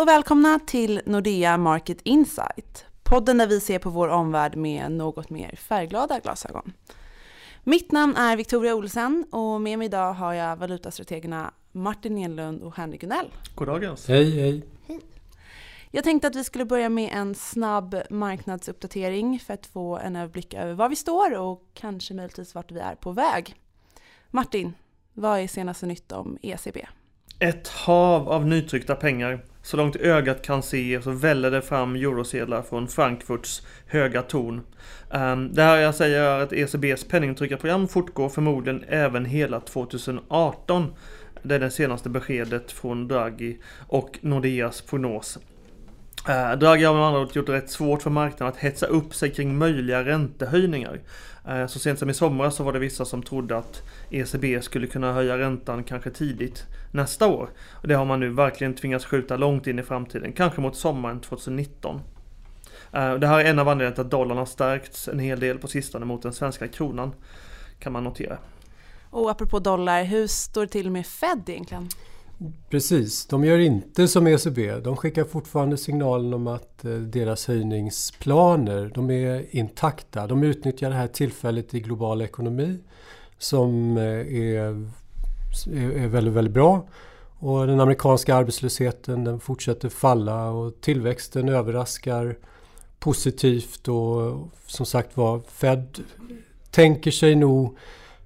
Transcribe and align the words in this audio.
och 0.00 0.08
välkomna 0.08 0.58
till 0.58 1.00
Nordea 1.06 1.56
Market 1.56 1.98
Insight. 2.02 2.84
Podden 3.02 3.38
där 3.38 3.46
vi 3.46 3.60
ser 3.60 3.78
på 3.78 3.90
vår 3.90 4.08
omvärld 4.08 4.56
med 4.56 4.92
något 4.92 5.30
mer 5.30 5.56
färgglada 5.56 6.18
glasögon. 6.18 6.72
Mitt 7.64 7.92
namn 7.92 8.16
är 8.16 8.36
Victoria 8.36 8.74
Olsen 8.74 9.24
och 9.30 9.60
med 9.60 9.78
mig 9.78 9.86
idag 9.86 10.12
har 10.12 10.32
jag 10.32 10.56
valutastrategerna 10.56 11.54
Martin 11.72 12.18
Enlund 12.18 12.62
och 12.62 12.76
Henrik 12.76 13.00
Gunell. 13.00 13.26
Goddagens. 13.54 14.08
Hej, 14.08 14.40
hej. 14.40 14.66
Jag 15.90 16.04
tänkte 16.04 16.28
att 16.28 16.36
vi 16.36 16.44
skulle 16.44 16.64
börja 16.64 16.88
med 16.88 17.10
en 17.12 17.34
snabb 17.34 18.02
marknadsuppdatering 18.10 19.40
för 19.40 19.54
att 19.54 19.66
få 19.66 19.98
en 19.98 20.16
överblick 20.16 20.54
över 20.54 20.74
var 20.74 20.88
vi 20.88 20.96
står 20.96 21.38
och 21.38 21.62
kanske 21.74 22.14
möjligtvis 22.14 22.54
vart 22.54 22.72
vi 22.72 22.80
är 22.80 22.94
på 22.94 23.12
väg. 23.12 23.54
Martin, 24.30 24.72
vad 25.12 25.40
är 25.40 25.48
senaste 25.48 25.86
nytt 25.86 26.12
om 26.12 26.38
ECB? 26.42 26.86
Ett 27.38 27.68
hav 27.68 28.28
av 28.28 28.46
nytryckta 28.46 28.94
pengar. 28.94 29.44
Så 29.62 29.76
långt 29.76 29.96
ögat 29.96 30.42
kan 30.42 30.62
se 30.62 31.02
så 31.02 31.10
väller 31.10 31.50
det 31.50 31.62
fram 31.62 31.94
eurosedlar 31.94 32.62
från 32.62 32.88
Frankfurts 32.88 33.66
höga 33.86 34.22
torn. 34.22 34.60
Ehm, 35.10 35.54
det 35.54 35.62
här 35.62 35.76
jag 35.76 35.94
säger 35.94 36.22
är 36.22 36.42
att 36.42 36.52
ECBs 36.52 37.04
penningtryckarprogram 37.04 37.88
fortgår 37.88 38.28
förmodligen 38.28 38.84
även 38.88 39.24
hela 39.24 39.60
2018. 39.60 40.94
Det 41.42 41.54
är 41.54 41.58
det 41.58 41.70
senaste 41.70 42.08
beskedet 42.08 42.72
från 42.72 43.08
Draghi 43.08 43.58
och 43.88 44.18
Nordeas 44.20 44.80
prognos. 44.80 45.38
Eh, 46.30 46.52
Draghi 46.52 46.84
har 46.84 46.94
med 46.94 47.04
andra 47.04 47.20
ord 47.20 47.36
gjort 47.36 47.46
det 47.46 47.52
rätt 47.52 47.70
svårt 47.70 48.02
för 48.02 48.10
marknaden 48.10 48.54
att 48.54 48.60
hetsa 48.60 48.86
upp 48.86 49.14
sig 49.14 49.30
kring 49.30 49.58
möjliga 49.58 50.04
räntehöjningar. 50.04 51.00
Eh, 51.48 51.66
så 51.66 51.78
sent 51.78 51.98
som 51.98 52.10
i 52.10 52.14
somras 52.14 52.56
så 52.56 52.64
var 52.64 52.72
det 52.72 52.78
vissa 52.78 53.04
som 53.04 53.22
trodde 53.22 53.56
att 53.56 53.82
ECB 54.10 54.62
skulle 54.62 54.86
kunna 54.86 55.12
höja 55.12 55.38
räntan 55.38 55.84
kanske 55.84 56.10
tidigt 56.10 56.66
nästa 56.90 57.26
år. 57.26 57.50
Och 57.70 57.88
det 57.88 57.94
har 57.94 58.04
man 58.04 58.20
nu 58.20 58.28
verkligen 58.28 58.74
tvingats 58.74 59.04
skjuta 59.04 59.36
långt 59.36 59.66
in 59.66 59.78
i 59.78 59.82
framtiden, 59.82 60.32
kanske 60.32 60.60
mot 60.60 60.76
sommaren 60.76 61.20
2019. 61.20 62.00
Eh, 62.92 63.14
det 63.14 63.26
här 63.26 63.40
är 63.40 63.44
en 63.44 63.58
av 63.58 63.68
anledningarna 63.68 63.94
till 63.94 64.04
att 64.04 64.10
dollarn 64.10 64.38
har 64.38 64.46
stärkts 64.46 65.08
en 65.08 65.18
hel 65.18 65.40
del 65.40 65.58
på 65.58 65.68
sistone 65.68 66.06
mot 66.06 66.22
den 66.22 66.32
svenska 66.32 66.68
kronan, 66.68 67.12
kan 67.78 67.92
man 67.92 68.04
notera. 68.04 68.38
Och 69.10 69.30
apropå 69.30 69.58
dollar, 69.58 70.04
hur 70.04 70.26
står 70.26 70.60
det 70.60 70.68
till 70.68 70.90
med 70.90 71.06
Fed 71.06 71.42
egentligen? 71.46 71.88
Precis, 72.70 73.26
de 73.26 73.44
gör 73.44 73.58
inte 73.58 74.08
som 74.08 74.26
ECB. 74.26 74.80
De 74.80 74.96
skickar 74.96 75.24
fortfarande 75.24 75.76
signalen 75.76 76.34
om 76.34 76.46
att 76.46 76.84
eh, 76.84 76.92
deras 76.92 77.46
höjningsplaner, 77.46 78.92
de 78.94 79.10
är 79.10 79.56
intakta. 79.56 80.26
De 80.26 80.42
utnyttjar 80.42 80.90
det 80.90 80.96
här 80.96 81.06
tillfället 81.06 81.74
i 81.74 81.80
global 81.80 82.22
ekonomi 82.22 82.78
som 83.38 83.96
eh, 83.96 84.04
är, 84.04 84.88
är 85.72 86.06
väldigt, 86.06 86.34
väldigt 86.34 86.54
bra. 86.54 86.88
Och 87.38 87.66
den 87.66 87.80
amerikanska 87.80 88.34
arbetslösheten 88.34 89.24
den 89.24 89.40
fortsätter 89.40 89.88
falla 89.88 90.50
och 90.50 90.80
tillväxten 90.80 91.48
överraskar 91.48 92.36
positivt 92.98 93.88
och 93.88 94.48
som 94.66 94.86
sagt 94.86 95.16
var 95.16 95.40
Fed 95.48 95.98
tänker 96.70 97.10
sig 97.10 97.34
nog 97.34 97.76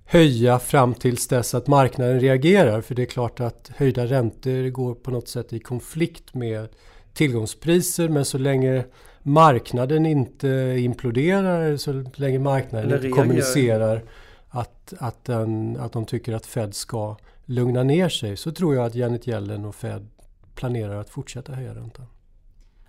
höja 0.05 0.59
fram 0.59 0.95
tills 0.95 1.29
dess 1.29 1.55
att 1.55 1.67
marknaden 1.67 2.21
reagerar. 2.21 2.81
För 2.81 2.95
det 2.95 3.03
är 3.03 3.07
klart 3.07 3.41
att 3.41 3.71
höjda 3.77 4.07
räntor 4.07 4.69
går 4.69 4.95
på 4.95 5.11
något 5.11 5.29
sätt 5.29 5.53
i 5.53 5.59
konflikt 5.59 6.35
med 6.35 6.69
tillgångspriser. 7.13 8.09
Men 8.09 8.25
så 8.25 8.39
länge 8.39 8.85
marknaden 9.23 10.07
inte 10.07 10.77
imploderar, 10.79 11.77
så 11.77 12.05
länge 12.15 12.39
marknaden 12.39 12.93
inte 12.93 13.09
kommunicerar 13.09 14.03
att, 14.49 14.95
att, 14.99 15.25
den, 15.25 15.77
att 15.81 15.93
de 15.93 16.07
tycker 16.07 16.33
att 16.33 16.47
Fed 16.47 16.75
ska 16.75 17.17
lugna 17.45 17.83
ner 17.83 18.09
sig 18.09 18.37
så 18.37 18.53
tror 18.53 18.75
jag 18.75 18.87
att 18.87 18.95
Janet 18.95 19.29
Yellen 19.29 19.65
och 19.65 19.75
Fed 19.75 20.09
planerar 20.55 21.01
att 21.01 21.11
fortsätta 21.11 21.53
höja 21.53 21.75
räntan. 21.75 22.07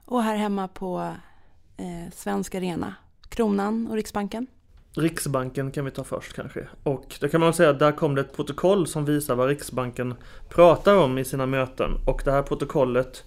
Och 0.06 0.24
här 0.24 0.36
hemma 0.36 0.68
på 0.68 1.14
eh, 1.78 2.12
svensk 2.14 2.56
arena, 2.56 2.96
Kronan 3.30 3.88
och 3.88 3.96
Riksbanken? 3.96 4.48
Riksbanken 4.98 5.72
kan 5.72 5.86
vi 5.86 5.92
ta 5.92 6.04
först 6.04 6.34
kanske. 6.34 6.68
Och 6.84 7.16
då 7.20 7.28
kan 7.28 7.42
man 7.42 7.54
säga 7.54 7.70
att 7.70 7.80
där 7.80 7.92
kom 7.92 8.16
det 8.16 8.22
ett 8.22 8.36
protokoll 8.36 8.88
som 8.88 9.06
visar 9.06 9.36
vad 9.36 9.48
Riksbanken 9.48 10.16
pratar 10.50 10.98
om 10.98 11.18
i 11.18 11.26
sina 11.26 11.46
möten. 11.46 11.92
Och 12.06 12.22
det 12.26 12.32
här 12.32 12.42
protokollet 12.42 13.24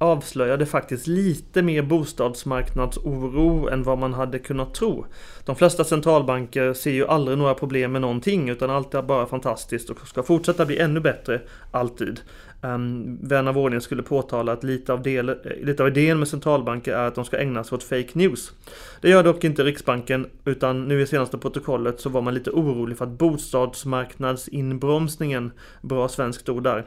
avslöjade 0.00 0.66
faktiskt 0.66 1.06
lite 1.06 1.62
mer 1.62 1.82
bostadsmarknadsoro 1.82 3.68
än 3.68 3.82
vad 3.82 3.98
man 3.98 4.14
hade 4.14 4.38
kunnat 4.38 4.74
tro. 4.74 5.06
De 5.44 5.56
flesta 5.56 5.84
centralbanker 5.84 6.72
ser 6.72 6.90
ju 6.90 7.06
aldrig 7.06 7.38
några 7.38 7.54
problem 7.54 7.92
med 7.92 8.00
någonting 8.00 8.48
utan 8.48 8.70
allt 8.70 8.94
är 8.94 9.02
bara 9.02 9.26
fantastiskt 9.26 9.90
och 9.90 10.08
ska 10.08 10.22
fortsätta 10.22 10.66
bli 10.66 10.78
ännu 10.78 11.00
bättre 11.00 11.40
alltid. 11.70 12.20
Um, 12.62 13.18
vän 13.22 13.48
av 13.48 13.58
ordning 13.58 13.80
skulle 13.80 14.02
påtala 14.02 14.52
att 14.52 14.64
lite 14.64 14.92
av, 14.92 15.02
del, 15.02 15.36
lite 15.62 15.82
av 15.82 15.88
idén 15.88 16.18
med 16.18 16.28
centralbanker 16.28 16.92
är 16.92 17.06
att 17.06 17.14
de 17.14 17.24
ska 17.24 17.38
ägna 17.38 17.64
sig 17.64 17.76
åt 17.76 17.82
fake 17.82 18.10
news. 18.12 18.52
Det 19.00 19.10
gör 19.10 19.22
dock 19.22 19.44
inte 19.44 19.64
Riksbanken 19.64 20.26
utan 20.44 20.88
nu 20.88 21.02
i 21.02 21.06
senaste 21.06 21.38
protokollet 21.38 22.00
så 22.00 22.08
var 22.08 22.20
man 22.20 22.34
lite 22.34 22.50
orolig 22.50 22.98
för 22.98 23.04
att 23.04 23.10
bostadsmarknadsinbromsningen, 23.10 25.52
bra 25.82 26.08
svenskt 26.08 26.48
ord 26.48 26.62
där, 26.62 26.84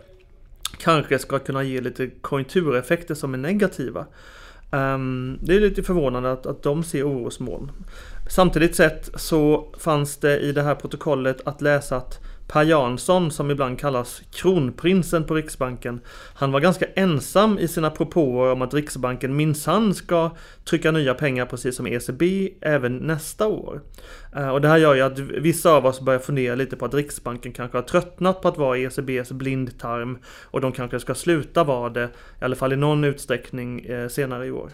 kanske 0.77 1.19
ska 1.19 1.39
kunna 1.39 1.63
ge 1.63 1.81
lite 1.81 2.07
konjunktureffekter 2.07 3.15
som 3.15 3.33
är 3.33 3.37
negativa. 3.37 4.05
Um, 4.71 5.39
det 5.41 5.55
är 5.55 5.59
lite 5.59 5.83
förvånande 5.83 6.31
att, 6.31 6.45
att 6.45 6.63
de 6.63 6.83
ser 6.83 7.07
orosmoln. 7.07 7.71
Samtidigt 8.29 8.75
sett 8.75 9.09
så 9.15 9.73
fanns 9.79 10.17
det 10.17 10.39
i 10.39 10.51
det 10.51 10.61
här 10.61 10.75
protokollet 10.75 11.41
att 11.45 11.61
läsa 11.61 11.97
att 11.97 12.19
Per 12.53 12.63
Jansson, 12.63 13.31
som 13.31 13.51
ibland 13.51 13.79
kallas 13.79 14.21
kronprinsen 14.31 15.23
på 15.23 15.35
Riksbanken, 15.35 16.01
han 16.35 16.51
var 16.51 16.59
ganska 16.59 16.85
ensam 16.85 17.59
i 17.59 17.67
sina 17.67 17.89
propåer 17.89 18.51
om 18.51 18.61
att 18.61 18.73
Riksbanken 18.73 19.35
minsann 19.35 19.93
ska 19.93 20.31
trycka 20.65 20.91
nya 20.91 21.13
pengar 21.13 21.45
precis 21.45 21.75
som 21.75 21.87
ECB 21.87 22.49
även 22.61 22.97
nästa 22.97 23.47
år. 23.47 23.81
Eh, 24.35 24.49
och 24.49 24.61
det 24.61 24.67
här 24.67 24.77
gör 24.77 24.95
ju 24.95 25.01
att 25.01 25.19
vissa 25.19 25.71
av 25.71 25.85
oss 25.85 26.01
börjar 26.01 26.19
fundera 26.19 26.55
lite 26.55 26.75
på 26.75 26.85
att 26.85 26.93
Riksbanken 26.93 27.53
kanske 27.53 27.77
har 27.77 27.83
tröttnat 27.83 28.41
på 28.41 28.47
att 28.47 28.57
vara 28.57 28.77
ECBs 28.77 29.31
blindtarm 29.31 30.17
och 30.43 30.61
de 30.61 30.71
kanske 30.71 30.99
ska 30.99 31.15
sluta 31.15 31.63
vara 31.63 31.89
det, 31.89 32.09
i 32.41 32.45
alla 32.45 32.55
fall 32.55 32.73
i 32.73 32.75
någon 32.75 33.03
utsträckning 33.03 33.79
eh, 33.85 34.07
senare 34.07 34.45
i 34.45 34.51
år. 34.51 34.69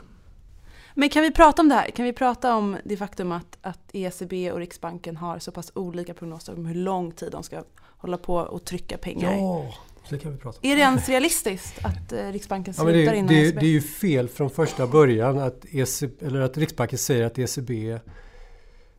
Men 1.00 1.10
kan 1.10 1.24
vi 1.24 1.32
prata 1.32 1.62
om 1.62 1.70
det 1.70 1.76
här? 1.76 1.90
Kan 1.90 2.06
vi 2.06 2.14
prata 2.14 2.56
om 2.56 2.78
det 2.84 2.98
faktum 2.98 3.32
att, 3.32 3.58
att 3.62 3.90
ECB 3.94 4.52
och 4.52 4.60
Riksbanken 4.60 5.18
har 5.18 5.40
så 5.40 5.52
pass 5.52 5.72
olika 5.76 6.14
prognoser 6.14 6.54
om 6.54 6.66
hur 6.66 6.76
lång 6.76 7.12
tid 7.12 7.32
de 7.32 7.44
ska 7.44 7.64
hålla 7.98 8.18
på 8.18 8.36
och 8.36 8.66
trycka 8.66 8.98
pengar? 8.98 9.34
Ja, 9.34 9.74
det 10.10 10.18
kan 10.18 10.32
vi 10.32 10.38
prata 10.38 10.60
om. 10.64 10.72
Är 10.72 10.76
det 10.76 10.82
ens 10.82 11.10
realistiskt 11.10 11.86
att 11.86 12.12
eh, 12.14 12.32
Riksbanken 12.32 12.74
slutar 12.74 12.92
ja, 12.94 13.12
det, 13.12 13.18
innan 13.18 13.28
det, 13.28 13.48
ECB? 13.48 13.60
Det 13.60 13.66
är 13.66 13.70
ju 13.70 13.82
fel 13.82 14.30
från 14.30 14.50
första 14.50 14.88
början 14.88 15.38
att, 15.40 15.66
ECB, 15.72 16.26
eller 16.26 16.42
att 16.42 16.58
Riksbanken 16.58 17.00
säger 17.00 17.26
att 17.26 17.40
ECB 17.40 18.00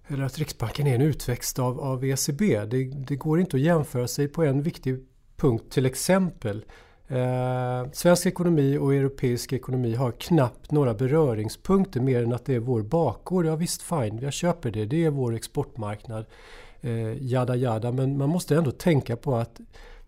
eller 0.06 0.24
att 0.24 0.38
Riksbanken 0.38 0.86
är 0.86 0.94
en 0.94 1.02
utväxt 1.02 1.58
av, 1.58 1.80
av 1.80 2.04
ECB. 2.04 2.64
Det, 2.64 2.84
det 2.84 3.16
går 3.16 3.40
inte 3.40 3.56
att 3.56 3.62
jämföra 3.62 4.08
sig 4.08 4.28
på 4.28 4.44
en 4.44 4.62
viktig 4.62 5.06
punkt 5.36 5.64
till 5.70 5.86
exempel. 5.86 6.64
Eh, 7.10 7.90
svensk 7.92 8.26
ekonomi 8.26 8.78
och 8.78 8.94
europeisk 8.94 9.52
ekonomi 9.52 9.94
har 9.94 10.12
knappt 10.12 10.70
några 10.70 10.94
beröringspunkter 10.94 12.00
mer 12.00 12.22
än 12.22 12.32
att 12.32 12.44
det 12.44 12.54
är 12.54 12.60
vår 12.60 12.82
bakgård. 12.82 13.46
Ja 13.46 13.56
visst, 13.56 13.82
fine, 13.82 14.18
jag 14.18 14.32
köper 14.32 14.70
det. 14.70 14.84
Det 14.84 15.04
är 15.04 15.10
vår 15.10 15.34
exportmarknad. 15.34 16.24
Eh, 16.80 17.22
jada 17.22 17.56
jada, 17.56 17.92
men 17.92 18.18
man 18.18 18.28
måste 18.28 18.56
ändå 18.56 18.70
tänka 18.70 19.16
på 19.16 19.34
att 19.36 19.60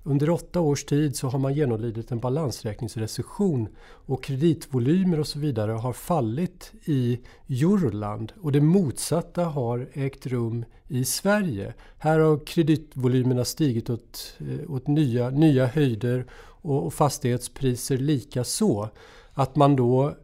under 0.02 0.30
åtta 0.30 0.60
års 0.60 0.84
tid 0.84 1.16
så 1.16 1.28
har 1.28 1.38
man 1.38 1.54
genomlidit 1.54 2.10
en 2.10 2.18
balansräkningsrecession 2.18 3.68
och 3.84 4.24
kreditvolymer 4.24 5.20
och 5.20 5.26
så 5.26 5.38
vidare 5.38 5.72
har 5.72 5.92
fallit 5.92 6.72
i 6.84 7.20
Euroland 7.48 8.32
och 8.40 8.52
det 8.52 8.60
motsatta 8.60 9.44
har 9.44 9.88
ägt 9.92 10.26
rum 10.26 10.64
i 10.88 11.04
Sverige. 11.04 11.74
Här 11.98 12.18
har 12.18 12.46
kreditvolymerna 12.46 13.44
stigit 13.44 13.90
åt, 13.90 14.34
eh, 14.38 14.70
åt 14.70 14.86
nya, 14.86 15.30
nya 15.30 15.66
höjder 15.66 16.26
och 16.62 16.94
fastighetspriser 16.94 17.96
lika 17.96 18.44
så. 18.44 18.88
Att 19.32 19.56
man 19.56 19.76
då 19.76 20.14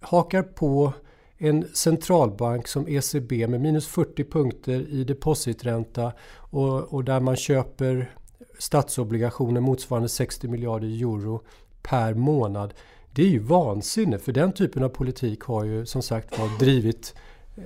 hakar 0.00 0.42
på 0.42 0.92
en 1.38 1.64
centralbank 1.74 2.68
som 2.68 2.88
ECB 2.88 3.46
med 3.46 3.60
minus 3.60 3.86
40 3.86 4.24
punkter 4.24 4.86
i 4.90 5.04
depositränta 5.04 6.12
och, 6.34 6.94
och 6.94 7.04
där 7.04 7.20
man 7.20 7.36
köper 7.36 8.10
statsobligationer 8.58 9.60
motsvarande 9.60 10.08
60 10.08 10.48
miljarder 10.48 10.88
euro 10.88 11.40
per 11.82 12.14
månad. 12.14 12.74
Det 13.12 13.22
är 13.22 13.28
ju 13.28 13.38
vansinne 13.38 14.18
för 14.18 14.32
den 14.32 14.52
typen 14.52 14.84
av 14.84 14.88
politik 14.88 15.40
har 15.40 15.64
ju 15.64 15.86
som 15.86 16.02
sagt 16.02 16.38
var 16.38 16.58
drivit 16.58 17.14
eh, 17.56 17.62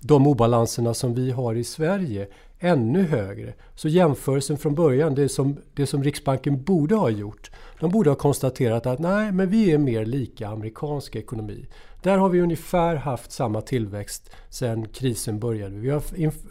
de 0.00 0.26
obalanserna 0.26 0.94
som 0.94 1.14
vi 1.14 1.30
har 1.30 1.54
i 1.54 1.64
Sverige 1.64 2.28
ännu 2.66 3.02
högre. 3.02 3.54
Så 3.74 3.88
jämförelsen 3.88 4.58
från 4.58 4.74
början, 4.74 5.14
det 5.14 5.28
som, 5.28 5.56
det 5.74 5.86
som 5.86 6.04
Riksbanken 6.04 6.62
borde 6.62 6.94
ha 6.94 7.10
gjort, 7.10 7.50
de 7.80 7.90
borde 7.90 8.10
ha 8.10 8.14
konstaterat 8.14 8.86
att 8.86 8.98
nej, 8.98 9.32
men 9.32 9.48
vi 9.48 9.72
är 9.72 9.78
mer 9.78 10.04
lika 10.04 10.48
amerikansk 10.48 11.16
ekonomi. 11.16 11.66
Där 12.02 12.18
har 12.18 12.28
vi 12.28 12.40
ungefär 12.40 12.96
haft 12.96 13.32
samma 13.32 13.60
tillväxt 13.60 14.30
sedan 14.48 14.88
krisen 14.88 15.38
började. 15.38 15.76
Vi 15.76 15.90
har 15.90 16.02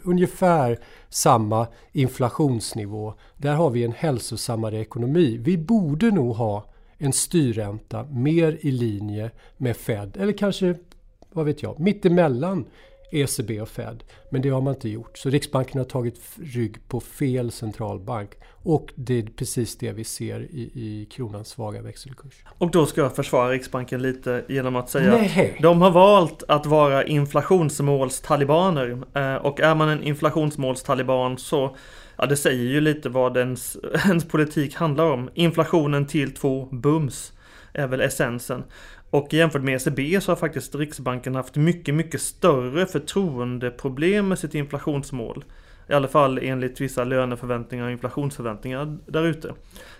ungefär 0.02 0.78
samma 1.08 1.66
inflationsnivå. 1.92 3.14
Där 3.36 3.54
har 3.54 3.70
vi 3.70 3.84
en 3.84 3.92
hälsosammare 3.92 4.80
ekonomi. 4.80 5.38
Vi 5.40 5.58
borde 5.58 6.10
nog 6.10 6.36
ha 6.36 6.64
en 6.98 7.12
styrränta 7.12 8.04
mer 8.04 8.58
i 8.60 8.70
linje 8.70 9.30
med 9.56 9.76
Fed 9.76 10.16
eller 10.16 10.32
kanske, 10.32 10.74
vad 11.32 11.46
vet 11.46 11.62
jag, 11.62 11.80
mittemellan 11.80 12.64
ECB 13.10 13.60
och 13.60 13.68
Fed. 13.68 14.04
Men 14.30 14.42
det 14.42 14.48
har 14.48 14.60
man 14.60 14.74
inte 14.74 14.88
gjort. 14.88 15.18
Så 15.18 15.30
Riksbanken 15.30 15.78
har 15.78 15.84
tagit 15.84 16.20
rygg 16.36 16.88
på 16.88 17.00
fel 17.00 17.50
centralbank. 17.50 18.30
Och 18.62 18.92
det 18.94 19.18
är 19.18 19.22
precis 19.22 19.78
det 19.78 19.92
vi 19.92 20.04
ser 20.04 20.40
i, 20.40 20.70
i 20.74 21.08
kronans 21.10 21.48
svaga 21.48 21.82
växelkurs. 21.82 22.44
Och 22.58 22.70
då 22.70 22.86
ska 22.86 23.00
jag 23.00 23.16
försvara 23.16 23.50
Riksbanken 23.50 24.02
lite 24.02 24.44
genom 24.48 24.76
att 24.76 24.90
säga 24.90 25.10
Nej. 25.10 25.54
att 25.56 25.62
de 25.62 25.82
har 25.82 25.90
valt 25.90 26.42
att 26.48 26.66
vara 26.66 27.04
inflationsmålstalibaner. 27.04 28.90
Eh, 29.14 29.34
och 29.34 29.60
är 29.60 29.74
man 29.74 29.88
en 29.88 30.02
inflationsmålstaliban 30.02 31.38
så 31.38 31.76
Ja, 32.18 32.26
det 32.26 32.36
säger 32.36 32.64
ju 32.64 32.80
lite 32.80 33.08
vad 33.08 33.36
ens, 33.36 33.76
ens 34.04 34.28
politik 34.28 34.74
handlar 34.74 35.04
om. 35.04 35.30
Inflationen 35.34 36.06
till 36.06 36.34
två 36.34 36.68
bums 36.72 37.32
är 37.72 37.86
väl 37.86 38.00
essensen. 38.00 38.64
Och 39.10 39.32
jämfört 39.32 39.62
med 39.62 39.74
ECB 39.74 40.20
så 40.20 40.30
har 40.30 40.36
faktiskt 40.36 40.74
Riksbanken 40.74 41.34
haft 41.34 41.56
mycket, 41.56 41.94
mycket 41.94 42.20
större 42.20 42.86
förtroendeproblem 42.86 44.28
med 44.28 44.38
sitt 44.38 44.54
inflationsmål. 44.54 45.44
I 45.88 45.92
alla 45.92 46.08
fall 46.08 46.38
enligt 46.42 46.80
vissa 46.80 47.04
löneförväntningar 47.04 47.84
och 47.84 47.90
inflationsförväntningar 47.90 48.98
där 49.06 49.24
ute. 49.24 49.54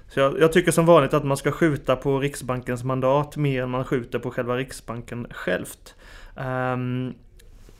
Så 0.08 0.20
jag, 0.20 0.40
jag, 0.40 0.52
tycker 0.52 0.72
som 0.72 0.86
vanligt 0.86 1.14
att 1.14 1.24
man 1.24 1.36
ska 1.36 1.52
skjuta 1.52 1.96
på 1.96 2.18
Riksbankens 2.18 2.84
mandat 2.84 3.36
mer 3.36 3.62
än 3.62 3.70
man 3.70 3.84
skjuter 3.84 4.18
på 4.18 4.30
själva 4.30 4.56
Riksbanken 4.56 5.26
självt. 5.30 5.94
Um... 6.36 7.14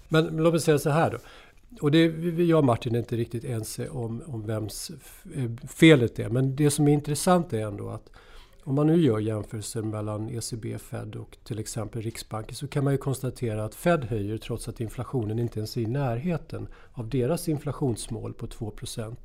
Men 0.09 0.37
låt 0.37 0.53
mig 0.53 0.61
säga 0.61 0.79
så 0.79 0.91
här 0.91 1.11
då. 1.11 1.19
Och 1.81 1.91
det, 1.91 2.05
jag 2.45 2.59
och 2.59 2.65
Martin 2.65 2.95
är 2.95 2.99
inte 2.99 3.17
riktigt 3.17 3.45
ense 3.45 3.89
om, 3.89 4.23
om 4.27 4.47
vems 4.47 4.91
eh, 5.35 5.51
felet 5.69 6.19
är. 6.19 6.29
Men 6.29 6.57
det 6.57 6.71
som 6.71 6.89
är 6.89 6.93
intressant 6.93 7.53
är 7.53 7.67
ändå 7.67 7.89
att 7.89 8.11
om 8.67 8.75
man 8.75 8.87
nu 8.87 9.01
gör 9.01 9.19
jämförelser 9.19 9.83
mellan 9.83 10.31
ECB, 10.31 10.79
Fed 10.79 11.17
och 11.17 11.37
till 11.45 11.59
exempel 11.59 12.03
Riksbanken 12.03 12.55
så 12.55 12.69
kan 12.69 12.85
man 12.85 12.93
ju 12.93 12.99
konstatera 12.99 13.65
att 13.65 13.75
Fed 13.75 14.05
höjer 14.05 14.39
trots 14.39 14.69
att 14.69 14.81
inflationen 14.81 15.39
inte 15.39 15.59
ens 15.59 15.77
är 15.77 15.81
i 15.81 15.87
närheten 15.87 16.69
av 16.93 17.09
deras 17.09 17.49
inflationsmål 17.49 18.35
på 18.35 18.47
2% 18.47 19.17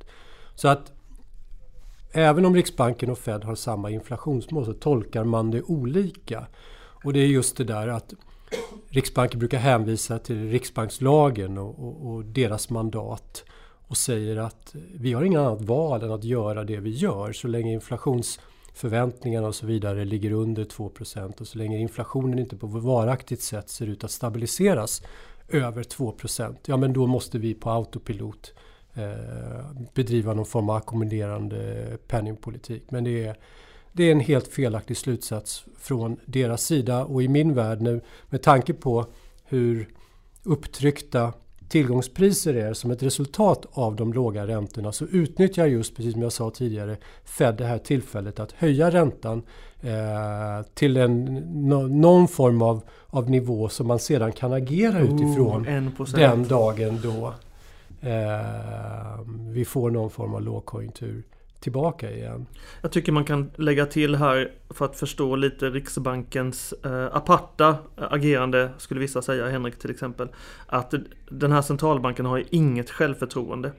Så 0.54 0.68
att 0.68 0.92
även 2.12 2.44
om 2.44 2.54
Riksbanken 2.54 3.10
och 3.10 3.18
Fed 3.18 3.44
har 3.44 3.54
samma 3.54 3.90
inflationsmål 3.90 4.64
så 4.64 4.72
tolkar 4.72 5.24
man 5.24 5.50
det 5.50 5.62
olika. 5.62 6.46
Och 7.04 7.12
det 7.12 7.20
är 7.20 7.26
just 7.26 7.56
det 7.56 7.64
där 7.64 7.88
att 7.88 8.14
Riksbanken 8.88 9.38
brukar 9.38 9.58
hänvisa 9.58 10.18
till 10.18 10.50
riksbankslagen 10.50 11.58
och, 11.58 11.78
och, 11.78 12.12
och 12.12 12.24
deras 12.24 12.70
mandat 12.70 13.44
och 13.88 13.96
säger 13.96 14.36
att 14.36 14.74
vi 14.94 15.12
har 15.12 15.22
inget 15.22 15.40
annat 15.40 15.62
val 15.62 16.02
än 16.02 16.12
att 16.12 16.24
göra 16.24 16.64
det 16.64 16.80
vi 16.80 16.90
gör 16.90 17.32
så 17.32 17.48
länge 17.48 17.72
inflations 17.72 18.38
förväntningarna 18.72 19.48
och 19.48 19.54
så 19.54 19.66
vidare 19.66 20.04
ligger 20.04 20.32
under 20.32 20.64
2% 20.64 21.40
och 21.40 21.46
så 21.46 21.58
länge 21.58 21.78
inflationen 21.78 22.38
inte 22.38 22.56
på 22.56 22.66
varaktigt 22.66 23.42
sätt 23.42 23.70
ser 23.70 23.86
ut 23.86 24.04
att 24.04 24.10
stabiliseras 24.10 25.02
över 25.48 25.82
2 25.82 26.14
ja 26.66 26.76
men 26.76 26.92
då 26.92 27.06
måste 27.06 27.38
vi 27.38 27.54
på 27.54 27.70
autopilot 27.70 28.54
eh, 28.94 29.70
bedriva 29.94 30.34
någon 30.34 30.46
form 30.46 30.70
av 30.70 30.76
ackommoderande 30.76 31.86
penningpolitik. 32.08 32.90
Men 32.90 33.04
det 33.04 33.24
är, 33.26 33.36
det 33.92 34.04
är 34.04 34.12
en 34.12 34.20
helt 34.20 34.48
felaktig 34.48 34.96
slutsats 34.96 35.64
från 35.78 36.16
deras 36.24 36.62
sida 36.62 37.04
och 37.04 37.22
i 37.22 37.28
min 37.28 37.54
värld 37.54 37.80
nu 37.80 38.00
med 38.30 38.42
tanke 38.42 38.72
på 38.72 39.06
hur 39.44 39.88
upptryckta 40.42 41.32
tillgångspriser 41.72 42.54
är 42.54 42.72
som 42.72 42.90
ett 42.90 43.02
resultat 43.02 43.66
av 43.72 43.96
de 43.96 44.12
låga 44.12 44.46
räntorna 44.46 44.92
så 44.92 45.04
utnyttjar 45.04 45.66
just, 45.66 45.96
precis 45.96 46.12
som 46.12 46.22
jag 46.22 46.32
sa 46.32 46.50
tidigare, 46.50 46.96
Fed 47.24 47.54
det 47.54 47.64
här 47.64 47.78
tillfället 47.78 48.40
att 48.40 48.52
höja 48.52 48.90
räntan 48.90 49.42
eh, 49.80 50.66
till 50.74 50.96
en, 50.96 51.24
no, 51.68 51.86
någon 51.86 52.28
form 52.28 52.62
av, 52.62 52.82
av 53.06 53.30
nivå 53.30 53.68
som 53.68 53.86
man 53.86 53.98
sedan 53.98 54.32
kan 54.32 54.52
agera 54.52 54.98
oh, 54.98 55.02
utifrån 55.02 55.66
den 56.14 56.48
dagen 56.48 57.00
då 57.02 57.34
eh, 58.08 59.20
vi 59.48 59.64
får 59.64 59.90
någon 59.90 60.10
form 60.10 60.34
av 60.34 60.42
lågkonjunktur 60.42 61.22
tillbaka 61.62 62.10
igen. 62.10 62.46
Jag 62.80 62.92
tycker 62.92 63.12
man 63.12 63.24
kan 63.24 63.50
lägga 63.56 63.86
till 63.86 64.14
här 64.14 64.50
för 64.70 64.84
att 64.84 64.96
förstå 64.96 65.36
lite 65.36 65.70
Riksbankens 65.70 66.74
eh, 66.84 67.16
aparta 67.16 67.68
eh, 67.68 68.04
agerande, 68.10 68.70
skulle 68.78 69.00
vissa 69.00 69.22
säga, 69.22 69.48
Henrik 69.48 69.78
till 69.78 69.90
exempel. 69.90 70.28
Att 70.66 70.94
den 71.28 71.52
här 71.52 71.62
centralbanken 71.62 72.26
har 72.26 72.44
inget 72.50 72.90
självförtroende. 72.90 73.72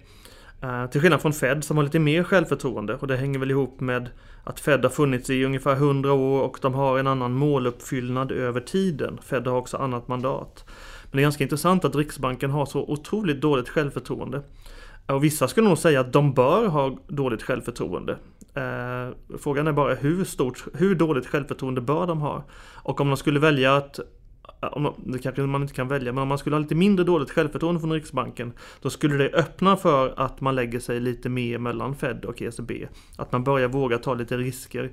Eh, 0.61 0.85
till 0.85 1.01
skillnad 1.01 1.21
från 1.21 1.33
Fed 1.33 1.63
som 1.63 1.77
har 1.77 1.83
lite 1.83 1.99
mer 1.99 2.23
självförtroende 2.23 2.95
och 2.95 3.07
det 3.07 3.17
hänger 3.17 3.39
väl 3.39 3.51
ihop 3.51 3.79
med 3.79 4.09
att 4.43 4.59
Fed 4.59 4.83
har 4.83 4.89
funnits 4.89 5.29
i 5.29 5.45
ungefär 5.45 5.73
100 5.75 6.13
år 6.13 6.41
och 6.41 6.57
de 6.61 6.73
har 6.73 6.99
en 6.99 7.07
annan 7.07 7.33
måluppfyllnad 7.33 8.31
över 8.31 8.61
tiden. 8.61 9.19
Fed 9.23 9.47
har 9.47 9.57
också 9.57 9.77
annat 9.77 10.07
mandat. 10.07 10.65
Men 11.03 11.17
det 11.17 11.21
är 11.21 11.23
ganska 11.23 11.43
intressant 11.43 11.85
att 11.85 11.95
Riksbanken 11.95 12.51
har 12.51 12.65
så 12.65 12.81
otroligt 12.81 13.41
dåligt 13.41 13.69
självförtroende. 13.69 14.41
Och 15.05 15.23
vissa 15.23 15.47
skulle 15.47 15.67
nog 15.67 15.77
säga 15.77 15.99
att 15.99 16.13
de 16.13 16.33
bör 16.33 16.67
ha 16.67 16.97
dåligt 17.07 17.43
självförtroende. 17.43 18.17
Eh, 18.53 19.37
frågan 19.37 19.67
är 19.67 19.71
bara 19.71 19.93
hur 19.93 20.23
stort, 20.23 20.65
hur 20.73 20.95
dåligt 20.95 21.27
självförtroende 21.27 21.81
bör 21.81 22.07
de 22.07 22.21
ha? 22.21 22.43
Och 22.75 23.01
om 23.01 23.07
de 23.07 23.17
skulle 23.17 23.39
välja 23.39 23.75
att 23.75 23.99
eh, 23.99 24.03
om, 24.61 24.93
det 24.97 25.19
kanske 25.19 25.41
man 25.41 25.61
inte 25.61 25.73
kan 25.73 25.87
välja, 25.87 26.13
men 26.13 26.21
om 26.21 26.27
man 26.27 26.37
skulle 26.37 26.55
ha 26.55 26.61
lite 26.61 26.75
mindre 26.75 27.05
dåligt 27.05 27.31
självförtroende 27.31 27.81
från 27.81 27.91
Riksbanken 27.91 28.53
Då 28.81 28.89
skulle 28.89 29.17
det 29.17 29.29
öppna 29.29 29.77
för 29.77 30.13
att 30.17 30.41
man 30.41 30.55
lägger 30.55 30.79
sig 30.79 30.99
lite 30.99 31.29
mer 31.29 31.57
mellan 31.57 31.95
Fed 31.95 32.25
och 32.25 32.41
ECB 32.41 32.87
Att 33.17 33.31
man 33.31 33.43
börjar 33.43 33.67
våga 33.67 33.97
ta 33.97 34.13
lite 34.13 34.37
risker 34.37 34.91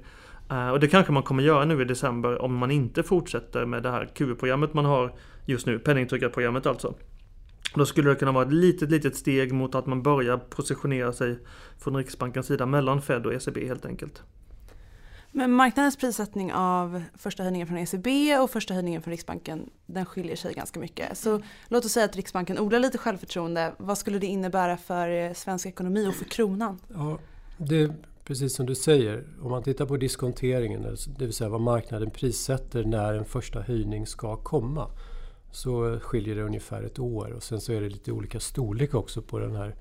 eh, 0.51 0.71
Och 0.71 0.81
det 0.81 0.89
kanske 0.89 1.13
man 1.13 1.23
kommer 1.23 1.43
göra 1.43 1.65
nu 1.65 1.83
i 1.83 1.85
december 1.85 2.43
om 2.43 2.57
man 2.57 2.71
inte 2.71 3.03
fortsätter 3.03 3.67
med 3.67 3.83
det 3.83 3.91
här 3.91 4.09
QE-programmet 4.15 4.75
man 4.75 4.85
har 4.85 5.13
just 5.47 5.67
nu, 5.67 5.79
penningtryckarprogrammet 5.79 6.67
alltså 6.67 6.95
då 7.75 7.87
skulle 7.87 8.11
det 8.11 8.17
kunna 8.17 8.33
vara 8.33 8.47
ett 8.47 8.53
litet, 8.53 8.91
litet 8.91 9.17
steg 9.17 9.53
mot 9.53 9.75
att 9.75 9.87
man 9.87 10.03
börjar 10.03 10.39
positionera 10.39 11.13
sig 11.13 11.39
från 11.79 11.97
Riksbankens 11.97 12.47
sida 12.47 12.67
mellan 12.67 13.03
Fed 13.03 13.27
och 13.27 13.35
ECB 13.35 13.67
helt 13.67 13.87
enkelt. 13.87 14.23
Men 15.33 15.53
marknadens 15.53 15.97
prissättning 15.97 16.53
av 16.53 17.03
första 17.19 17.43
höjningen 17.43 17.67
från 17.67 17.79
ECB 17.79 18.39
och 18.39 18.51
första 18.51 18.75
höjningen 18.75 19.03
från 19.03 19.11
Riksbanken 19.11 19.71
den 19.87 20.07
skiljer 20.07 20.37
sig 20.37 20.55
ganska 20.55 20.81
mycket. 20.81 21.19
Så 21.19 21.43
låt 21.69 21.85
oss 21.85 21.93
säga 21.93 22.05
att 22.05 22.17
Riksbanken 22.17 22.59
odlar 22.59 22.79
lite 22.79 22.99
självförtroende. 22.99 23.73
Vad 23.79 23.99
skulle 23.99 24.19
det 24.19 24.27
innebära 24.27 24.77
för 24.77 25.35
svensk 25.35 25.67
ekonomi 25.67 26.09
och 26.09 26.15
för 26.15 26.25
kronan? 26.25 26.81
Ja, 26.95 27.19
det 27.59 27.83
är 27.83 27.95
precis 28.25 28.55
som 28.55 28.67
du 28.67 28.75
säger. 28.75 29.25
Om 29.43 29.51
man 29.51 29.63
tittar 29.63 29.87
på 29.87 29.97
diskonteringen, 29.97 30.97
det 31.19 31.25
vill 31.25 31.35
säga 31.35 31.51
vad 31.51 31.61
marknaden 31.61 32.11
prissätter 32.11 32.85
när 32.85 33.15
en 33.15 33.25
första 33.25 33.61
höjning 33.61 34.07
ska 34.07 34.37
komma 34.37 34.91
så 35.53 35.99
skiljer 36.01 36.35
det 36.35 36.43
ungefär 36.43 36.83
ett 36.83 36.99
år 36.99 37.33
och 37.33 37.43
sen 37.43 37.61
så 37.61 37.73
är 37.73 37.81
det 37.81 37.89
lite 37.89 38.13
olika 38.13 38.41
storlek 38.41 38.95
också 38.95 39.23
på 39.23 39.39
den 39.39 39.57
här, 39.57 39.75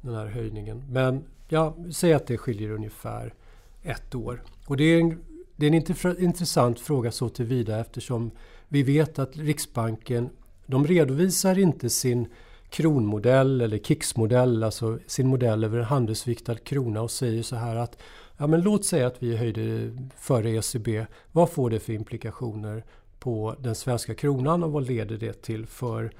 den 0.00 0.14
här 0.14 0.26
höjningen. 0.26 0.84
Men 0.88 1.24
ja, 1.48 1.76
säg 1.92 2.12
att 2.12 2.26
det 2.26 2.38
skiljer 2.38 2.70
ungefär 2.70 3.34
ett 3.82 4.14
år. 4.14 4.42
Och 4.66 4.76
det 4.76 4.84
är 4.84 5.00
en, 5.00 5.18
det 5.56 5.66
är 5.66 5.70
en 5.70 6.24
intressant 6.24 6.80
fråga 6.80 7.12
så 7.12 7.28
tillvida 7.28 7.80
eftersom 7.80 8.30
vi 8.68 8.82
vet 8.82 9.18
att 9.18 9.36
Riksbanken 9.36 10.30
de 10.66 10.86
redovisar 10.86 11.58
inte 11.58 11.90
sin 11.90 12.28
kronmodell 12.70 13.60
eller 13.60 13.78
KIX-modell, 13.78 14.62
alltså 14.62 14.98
sin 15.06 15.26
modell 15.26 15.64
över 15.64 15.78
en 15.78 15.84
handelsviktad 15.84 16.54
krona 16.54 17.02
och 17.02 17.10
säger 17.10 17.42
så 17.42 17.56
här 17.56 17.76
att 17.76 17.98
ja, 18.36 18.46
men 18.46 18.60
låt 18.60 18.84
säga 18.84 19.06
att 19.06 19.22
vi 19.22 19.36
höjde 19.36 19.96
före 20.16 20.50
ECB. 20.50 21.06
Vad 21.32 21.50
får 21.50 21.70
det 21.70 21.80
för 21.80 21.92
implikationer 21.92 22.84
på 23.22 23.54
den 23.58 23.74
svenska 23.74 24.14
kronan 24.14 24.62
och 24.62 24.72
vad 24.72 24.86
leder 24.86 25.16
det 25.16 25.42
till 25.42 25.66
för 25.66 26.12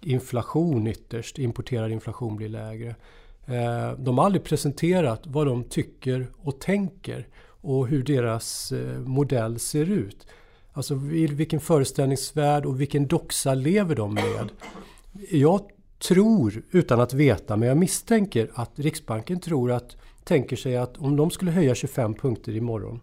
inflation 0.00 0.86
ytterst? 0.86 1.38
Importerad 1.38 1.92
inflation 1.92 2.36
blir 2.36 2.48
lägre. 2.48 2.88
Eh, 3.46 3.92
de 3.98 4.18
har 4.18 4.24
aldrig 4.24 4.44
presenterat 4.44 5.22
vad 5.26 5.46
de 5.46 5.64
tycker 5.64 6.26
och 6.36 6.60
tänker 6.60 7.26
och 7.60 7.88
hur 7.88 8.02
deras 8.02 8.72
eh, 8.72 8.98
modell 8.98 9.58
ser 9.58 9.90
ut. 9.90 10.26
Alltså 10.72 10.94
vilken 10.94 11.60
föreställningsvärld 11.60 12.66
och 12.66 12.80
vilken 12.80 13.06
doxa 13.06 13.54
lever 13.54 13.94
de 13.94 14.14
med? 14.14 14.48
Jag 15.30 15.60
tror, 15.98 16.62
utan 16.70 17.00
att 17.00 17.14
veta, 17.14 17.56
men 17.56 17.68
jag 17.68 17.76
misstänker 17.76 18.50
att 18.54 18.78
Riksbanken 18.78 19.40
tror 19.40 19.72
att, 19.72 19.96
tänker 20.24 20.56
sig 20.56 20.76
att 20.76 20.98
om 20.98 21.16
de 21.16 21.30
skulle 21.30 21.50
höja 21.50 21.74
25 21.74 22.14
punkter 22.14 22.56
imorgon 22.56 23.00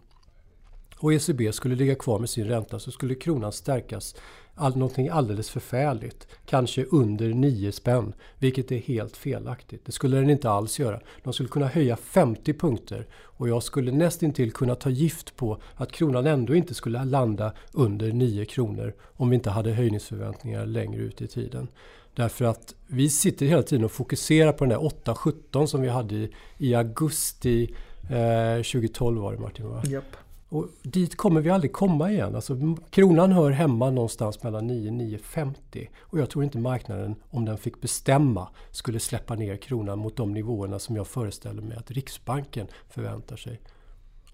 och 0.98 1.14
ECB 1.14 1.52
skulle 1.52 1.74
ligga 1.74 1.94
kvar 1.94 2.18
med 2.18 2.30
sin 2.30 2.46
ränta 2.46 2.78
så 2.78 2.90
skulle 2.90 3.14
kronan 3.14 3.52
stärkas 3.52 4.14
all, 4.56 4.76
någonting 4.76 5.08
alldeles 5.08 5.50
förfärligt. 5.50 6.26
Kanske 6.46 6.84
under 6.84 7.28
9 7.28 7.72
spänn, 7.72 8.14
vilket 8.38 8.72
är 8.72 8.78
helt 8.78 9.16
felaktigt. 9.16 9.84
Det 9.84 9.92
skulle 9.92 10.16
den 10.16 10.30
inte 10.30 10.50
alls 10.50 10.78
göra. 10.78 11.00
De 11.24 11.32
skulle 11.32 11.48
kunna 11.48 11.66
höja 11.66 11.96
50 11.96 12.54
punkter 12.54 13.06
och 13.14 13.48
jag 13.48 13.62
skulle 13.62 13.92
nästintill 13.92 14.52
kunna 14.52 14.74
ta 14.74 14.90
gift 14.90 15.36
på 15.36 15.58
att 15.74 15.92
kronan 15.92 16.26
ändå 16.26 16.54
inte 16.54 16.74
skulle 16.74 17.04
landa 17.04 17.52
under 17.72 18.12
9 18.12 18.44
kronor 18.44 18.94
om 19.02 19.30
vi 19.30 19.34
inte 19.34 19.50
hade 19.50 19.72
höjningsförväntningar 19.72 20.66
längre 20.66 21.02
ut 21.02 21.22
i 21.22 21.26
tiden. 21.26 21.68
Därför 22.14 22.44
att 22.44 22.74
vi 22.86 23.10
sitter 23.10 23.46
hela 23.46 23.62
tiden 23.62 23.84
och 23.84 23.92
fokuserar 23.92 24.52
på 24.52 24.64
den 24.64 24.68
där 24.68 25.12
8-17 25.14 25.66
som 25.66 25.82
vi 25.82 25.88
hade 25.88 26.14
i, 26.14 26.30
i 26.58 26.74
augusti 26.74 27.74
eh, 28.10 28.62
2012 28.62 29.20
var 29.20 29.32
det 29.32 29.38
Martin? 29.38 29.68
Va? 29.68 29.82
Yep. 29.86 30.04
Och 30.48 30.68
dit 30.82 31.16
kommer 31.16 31.40
vi 31.40 31.50
aldrig 31.50 31.72
komma 31.72 32.10
igen. 32.10 32.34
Alltså, 32.34 32.76
kronan 32.90 33.32
hör 33.32 33.50
hemma 33.50 33.90
någonstans 33.90 34.42
mellan 34.42 34.66
9 34.66 34.90
och 34.90 34.96
9,50. 34.96 35.88
Och 36.00 36.18
jag 36.18 36.30
tror 36.30 36.44
inte 36.44 36.58
marknaden, 36.58 37.14
om 37.30 37.44
den 37.44 37.58
fick 37.58 37.80
bestämma, 37.80 38.48
skulle 38.70 39.00
släppa 39.00 39.34
ner 39.34 39.56
kronan 39.56 39.98
mot 39.98 40.16
de 40.16 40.32
nivåerna 40.32 40.78
som 40.78 40.96
jag 40.96 41.06
föreställer 41.06 41.62
mig 41.62 41.76
att 41.76 41.90
Riksbanken 41.90 42.66
förväntar 42.88 43.36
sig. 43.36 43.60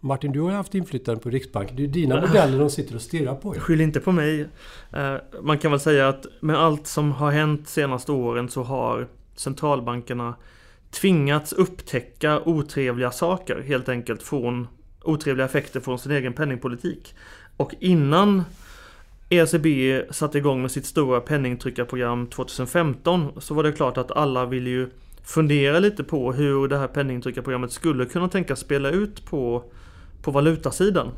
Martin, 0.00 0.32
du 0.32 0.40
har 0.40 0.50
ju 0.50 0.56
haft 0.56 0.74
inflytande 0.74 1.20
på 1.20 1.30
Riksbanken. 1.30 1.76
Det 1.76 1.82
är 1.82 1.86
ju 1.86 1.92
dina 1.92 2.20
modeller 2.20 2.58
de 2.58 2.70
sitter 2.70 2.94
och 2.94 3.02
stirrar 3.02 3.34
på. 3.34 3.52
Skyll 3.52 3.80
inte 3.80 4.00
på 4.00 4.12
mig. 4.12 4.40
Eh, 4.92 5.14
man 5.42 5.58
kan 5.58 5.70
väl 5.70 5.80
säga 5.80 6.08
att 6.08 6.26
med 6.40 6.56
allt 6.56 6.86
som 6.86 7.12
har 7.12 7.30
hänt 7.30 7.68
senaste 7.68 8.12
åren 8.12 8.48
så 8.48 8.62
har 8.62 9.08
centralbankerna 9.36 10.34
tvingats 10.90 11.52
upptäcka 11.52 12.40
otrevliga 12.40 13.10
saker 13.10 13.62
helt 13.66 13.88
enkelt 13.88 14.22
från 14.22 14.68
otrevliga 15.04 15.46
effekter 15.46 15.80
från 15.80 15.98
sin 15.98 16.12
egen 16.12 16.32
penningpolitik. 16.32 17.14
Och 17.56 17.74
innan 17.80 18.42
ECB 19.28 20.02
satte 20.10 20.38
igång 20.38 20.62
med 20.62 20.70
sitt 20.70 20.86
stora 20.86 21.20
penningtryckarprogram 21.20 22.26
2015 22.26 23.32
så 23.40 23.54
var 23.54 23.62
det 23.62 23.72
klart 23.72 23.98
att 23.98 24.10
alla 24.10 24.46
ville 24.46 24.70
ju 24.70 24.90
fundera 25.24 25.78
lite 25.78 26.04
på 26.04 26.32
hur 26.32 26.68
det 26.68 26.78
här 26.78 26.86
penningtryckarprogrammet 26.86 27.72
skulle 27.72 28.04
kunna 28.04 28.28
tänkas 28.28 28.60
spela 28.60 28.90
ut 28.90 29.24
på, 29.24 29.64
på 30.22 30.30
valutasidan. 30.30 31.10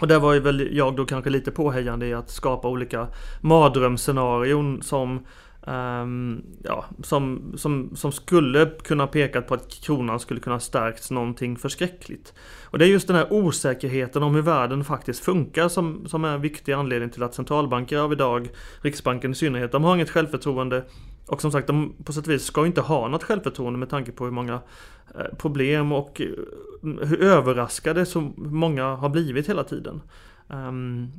Och 0.00 0.08
där 0.08 0.18
var 0.18 0.32
ju 0.32 0.40
väl 0.40 0.76
jag 0.76 0.96
då 0.96 1.04
kanske 1.04 1.30
lite 1.30 1.50
påhejande 1.50 2.06
i 2.06 2.14
att 2.14 2.30
skapa 2.30 2.68
olika 2.68 3.06
mardrömsscenarion 3.40 4.82
som 4.82 5.26
Um, 5.66 6.42
ja, 6.64 6.84
som, 7.02 7.52
som, 7.56 7.96
som 7.96 8.12
skulle 8.12 8.66
kunna 8.66 9.06
peka 9.06 9.42
på 9.42 9.54
att 9.54 9.80
kronan 9.80 10.20
skulle 10.20 10.40
kunna 10.40 10.60
stärkts 10.60 11.10
någonting 11.10 11.56
förskräckligt. 11.56 12.34
Och 12.64 12.78
det 12.78 12.84
är 12.84 12.88
just 12.88 13.06
den 13.06 13.16
här 13.16 13.32
osäkerheten 13.32 14.22
om 14.22 14.34
hur 14.34 14.42
världen 14.42 14.84
faktiskt 14.84 15.24
funkar 15.24 15.68
som, 15.68 16.06
som 16.06 16.24
är 16.24 16.34
en 16.34 16.40
viktig 16.40 16.72
anledning 16.72 17.10
till 17.10 17.22
att 17.22 17.34
centralbanker 17.34 17.98
av 17.98 18.12
idag, 18.12 18.48
Riksbanken 18.80 19.30
i 19.30 19.34
synnerhet, 19.34 19.72
de 19.72 19.84
har 19.84 19.94
inget 19.94 20.10
självförtroende. 20.10 20.84
Och 21.26 21.40
som 21.40 21.52
sagt, 21.52 21.66
de 21.66 21.94
på 22.04 22.12
sätt 22.12 22.26
och 22.26 22.32
vis 22.32 22.44
ska 22.44 22.66
inte 22.66 22.80
ha 22.80 23.08
något 23.08 23.24
självförtroende 23.24 23.78
med 23.78 23.90
tanke 23.90 24.12
på 24.12 24.24
hur 24.24 24.32
många 24.32 24.60
eh, 25.14 25.36
problem 25.38 25.92
och 25.92 26.20
eh, 26.20 26.28
hur 26.82 27.22
överraskade 27.22 28.06
så 28.06 28.20
många 28.36 28.84
har 28.94 29.08
blivit 29.08 29.48
hela 29.48 29.64
tiden. 29.64 30.00
Um, 30.48 31.12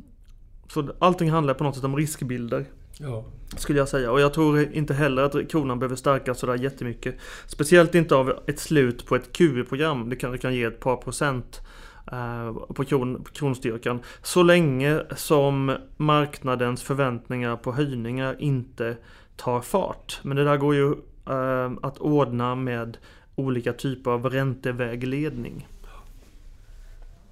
så 0.68 0.90
allting 1.00 1.32
handlar 1.32 1.54
på 1.54 1.64
något 1.64 1.76
sätt 1.76 1.84
om 1.84 1.98
riskbilder. 1.98 2.66
Ja. 3.00 3.26
Skulle 3.58 3.80
jag 3.80 3.90
säga. 3.90 4.12
Och 4.12 4.22
jag 4.22 4.34
tror 4.34 4.74
inte 4.74 4.94
heller 4.94 5.24
att 5.24 5.50
kronan 5.50 5.80
behöver 5.80 5.96
stärkas 5.96 6.40
sådär 6.40 6.56
jättemycket. 6.56 7.16
Speciellt 7.48 7.96
inte 7.96 8.16
av 8.16 8.34
ett 8.48 8.60
slut 8.60 9.06
på 9.06 9.16
ett 9.16 9.34
QE-program. 9.34 10.10
Det 10.10 10.16
kanske 10.16 10.38
kan 10.38 10.56
ge 10.56 10.64
ett 10.64 10.80
par 10.80 10.96
procent 10.96 11.62
eh, 12.12 12.54
på 12.54 12.86
kron, 12.86 13.26
kronstyrkan. 13.34 14.00
Så 14.24 14.44
länge 14.44 15.02
som 15.16 15.78
marknadens 15.98 16.84
förväntningar 16.84 17.56
på 17.56 17.72
höjningar 17.72 18.36
inte 18.40 18.98
tar 19.36 19.62
fart. 19.62 20.20
Men 20.22 20.38
det 20.38 20.44
där 20.44 20.58
går 20.58 20.76
ju 20.76 20.92
eh, 21.30 21.72
att 21.82 21.98
ordna 21.98 22.56
med 22.56 22.98
olika 23.36 23.74
typer 23.74 24.12
av 24.12 24.30
räntevägledning. 24.30 25.68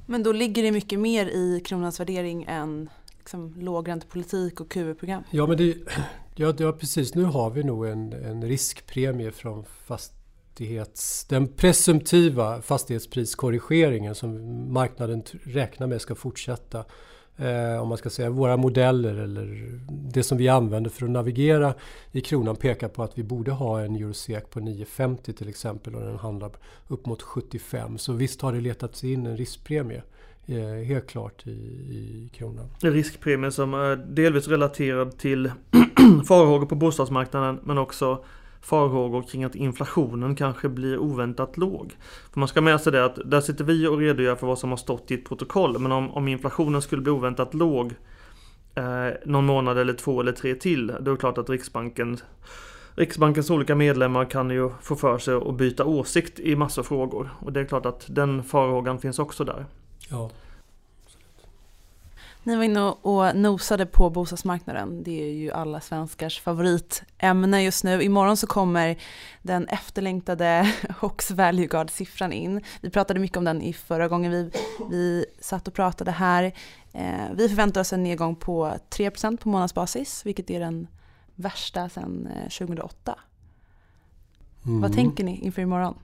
Men 0.06 0.24
då 0.24 0.32
ligger 0.32 0.64
det 0.64 0.72
mycket 0.72 1.00
mer 1.00 1.26
i 1.26 1.62
kronans 1.66 2.00
värdering 2.00 2.46
än 2.48 2.90
liksom, 3.30 3.64
lågräntepolitik 3.66 4.62
och 4.62 4.72
QE-program? 4.72 5.24
Ja, 5.32 5.48
men 5.48 5.58
det, 5.58 5.78
ja, 6.36 6.54
ja, 6.58 6.72
precis. 6.72 7.16
Nu 7.16 7.24
har 7.24 7.50
vi 7.50 7.64
nog 7.64 7.88
en, 7.88 8.14
en 8.14 8.44
riskpremie 8.44 9.32
från 9.32 9.66
fastighets... 9.86 11.26
Den 11.26 11.48
presumtiva 11.48 12.62
fastighetspriskorrigeringen 12.62 14.16
som 14.16 14.74
marknaden 14.74 15.24
räknar 15.44 15.88
med 15.88 16.02
ska 16.02 16.16
fortsätta. 16.16 16.86
Eh, 17.38 17.82
om 17.82 17.88
man 17.88 17.98
ska 17.98 18.10
säga 18.10 18.30
våra 18.30 18.58
modeller 18.58 19.16
eller 19.16 19.80
det 19.90 20.24
som 20.24 20.38
vi 20.38 20.48
använder 20.48 20.90
för 20.90 21.06
att 21.06 21.12
navigera 21.12 21.74
i 22.12 22.22
kronan 22.22 22.56
pekar 22.56 22.88
på 22.88 23.04
att 23.04 23.18
vi 23.18 23.24
borde 23.24 23.52
ha 23.52 23.82
en 23.82 23.96
eurosek 23.96 24.50
på 24.50 24.60
9,50 24.60 25.34
till 25.34 25.50
exempel 25.50 25.96
och 25.96 26.02
den 26.02 26.18
handlar 26.18 26.52
upp 26.88 27.06
mot 27.06 27.22
75. 27.22 27.98
Så 27.98 28.14
visst 28.14 28.42
har 28.42 28.54
det 28.54 28.62
letats 28.62 29.04
in 29.04 29.26
en 29.26 29.38
riskpremie. 29.38 30.04
Eh, 30.52 30.84
helt 30.86 31.08
klart 31.08 31.48
i, 31.48 31.52
i 31.52 32.30
kronan. 32.34 32.70
Riskpremie 32.82 33.52
som 33.52 33.74
är 33.74 33.96
delvis 33.96 34.48
relaterad 34.48 35.18
till 35.18 35.52
farhågor 36.28 36.66
på 36.66 36.76
bostadsmarknaden 36.76 37.60
men 37.64 37.78
också 37.78 38.24
farhågor 38.62 39.22
kring 39.22 39.44
att 39.44 39.56
inflationen 39.56 40.36
kanske 40.36 40.70
blir 40.70 40.98
oväntat 40.98 41.58
låg. 41.58 41.96
För 42.34 42.40
man 42.40 42.48
ska 42.48 42.62
med 42.62 42.82
sig 42.82 42.92
det 42.92 43.06
att 43.06 43.20
där 43.26 43.42
sitter 43.42 43.64
vi 43.64 43.88
och 43.88 43.98
redogör 43.98 44.36
för 44.36 44.48
vad 44.48 44.60
som 44.60 44.70
har 44.70 44.78
stått 44.78 45.12
i 45.12 45.14
ett 45.14 45.26
protokoll 45.26 45.80
men 45.80 45.92
om, 45.92 46.12
om 46.12 46.28
inflationen 46.28 46.82
skulle 46.82 47.02
bli 47.02 47.12
oväntat 47.12 47.54
låg 47.54 47.94
eh, 48.76 49.10
någon 49.26 49.46
månad 49.46 49.78
eller 49.78 49.94
två 49.94 50.22
eller 50.22 50.32
tre 50.32 50.56
till 50.56 50.88
då 50.88 51.12
är 51.12 51.16
det 51.16 51.18
klart 51.18 51.38
att 51.38 51.50
Riksbanken 51.50 52.18
Riksbankens 52.96 53.50
olika 53.50 53.76
medlemmar 53.76 54.26
kan 54.26 54.50
ju 54.50 54.70
få 54.82 54.96
för 54.96 55.18
sig 55.18 55.36
att 55.36 55.56
byta 55.56 55.86
åsikt 55.86 56.40
i 56.40 56.56
massa 56.56 56.84
frågor. 56.84 57.30
Och 57.40 57.54
det 57.54 57.60
är 57.60 57.66
klart 57.66 57.86
att 57.86 58.06
den 58.10 58.44
farhågan 58.44 59.00
finns 59.00 59.20
också 59.20 59.44
där. 59.44 59.66
Ja. 60.10 60.30
Ni 62.44 62.56
var 62.56 62.64
inne 62.64 62.82
och 62.82 63.36
nosade 63.36 63.86
på 63.86 64.10
bostadsmarknaden. 64.10 65.04
Det 65.04 65.24
är 65.24 65.34
ju 65.34 65.52
alla 65.52 65.82
svenskars 65.82 66.42
favoritämne 66.42 67.64
just 67.64 67.84
nu. 67.84 68.02
Imorgon 68.02 68.38
så 68.38 68.48
kommer 68.48 68.98
den 69.42 69.68
efterlängtade 69.68 70.74
Hox 71.00 71.32
Value 71.32 71.68
Guard-siffran 71.68 72.32
in. 72.32 72.62
Vi 72.82 72.90
pratade 72.90 73.20
mycket 73.20 73.38
om 73.38 73.44
den 73.44 73.62
i 73.62 73.74
förra 73.74 74.08
gången 74.08 74.32
vi, 74.32 74.52
vi 74.90 75.26
satt 75.40 75.68
och 75.68 75.74
pratade 75.74 76.12
här. 76.12 76.44
Eh, 76.94 77.34
vi 77.34 77.50
förväntar 77.50 77.82
oss 77.82 77.94
en 77.94 78.04
nedgång 78.04 78.36
på 78.36 78.74
3% 78.90 79.38
på 79.38 79.50
månadsbasis, 79.50 80.26
vilket 80.26 80.50
är 80.50 80.60
den 80.60 80.88
värsta 81.36 81.90
sedan 81.90 82.30
2008. 82.44 83.16
Eh, 84.62 84.68
mm. 84.68 84.82
Vad 84.82 84.94
tänker 84.94 85.24
ni 85.24 85.40
inför 85.40 85.62
imorgon? 85.62 85.96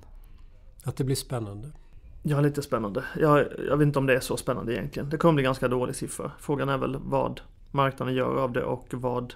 Att 0.83 0.95
det 0.95 1.03
blir 1.03 1.15
spännande. 1.15 1.71
Ja, 2.27 2.41
lite 2.41 2.61
spännande. 2.61 3.03
Jag, 3.19 3.47
jag 3.67 3.77
vet 3.77 3.85
inte 3.85 3.99
om 3.99 4.05
det 4.05 4.15
är 4.15 4.19
så 4.19 4.37
spännande 4.37 4.73
egentligen. 4.73 5.09
Det 5.09 5.17
kommer 5.17 5.33
bli 5.33 5.43
ganska 5.43 5.67
dålig 5.67 5.95
siffra. 5.95 6.31
Frågan 6.39 6.69
är 6.69 6.77
väl 6.77 6.97
vad 6.99 7.41
marknaden 7.71 8.13
gör 8.13 8.35
av 8.37 8.51
det 8.51 8.63
och 8.63 8.87
vad 8.91 9.33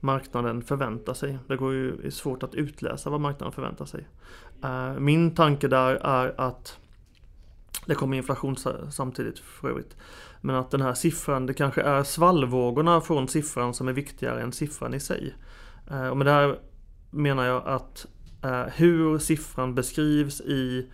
marknaden 0.00 0.62
förväntar 0.62 1.14
sig. 1.14 1.38
Det 1.48 1.56
går 1.56 1.72
ju 1.72 2.06
är 2.06 2.10
svårt 2.10 2.42
att 2.42 2.54
utläsa 2.54 3.10
vad 3.10 3.20
marknaden 3.20 3.52
förväntar 3.52 3.84
sig. 3.84 4.08
Eh, 4.64 4.92
min 4.92 5.34
tanke 5.34 5.68
där 5.68 5.94
är 5.94 6.40
att 6.40 6.78
det 7.86 7.94
kommer 7.94 8.16
inflation 8.16 8.56
samtidigt 8.90 9.38
för 9.38 9.68
övrigt. 9.68 9.96
Men 10.40 10.56
att 10.56 10.70
den 10.70 10.80
här 10.80 10.94
siffran, 10.94 11.46
det 11.46 11.54
kanske 11.54 11.82
är 11.82 12.02
svallvågorna 12.02 13.00
från 13.00 13.28
siffran 13.28 13.74
som 13.74 13.88
är 13.88 13.92
viktigare 13.92 14.42
än 14.42 14.52
siffran 14.52 14.94
i 14.94 15.00
sig. 15.00 15.34
Eh, 15.90 16.08
och 16.08 16.16
med 16.16 16.26
det 16.26 16.32
här 16.32 16.58
menar 17.10 17.44
jag 17.44 17.66
att 17.66 18.06
eh, 18.42 18.62
hur 18.62 19.18
siffran 19.18 19.74
beskrivs 19.74 20.40
i 20.40 20.90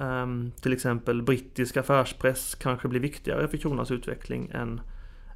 Um, 0.00 0.52
till 0.60 0.72
exempel 0.72 1.22
brittisk 1.22 1.76
affärspress 1.76 2.54
kanske 2.54 2.88
blir 2.88 3.00
viktigare 3.00 3.48
för 3.48 3.56
kronans 3.56 3.90
utveckling 3.90 4.50
än, 4.54 4.80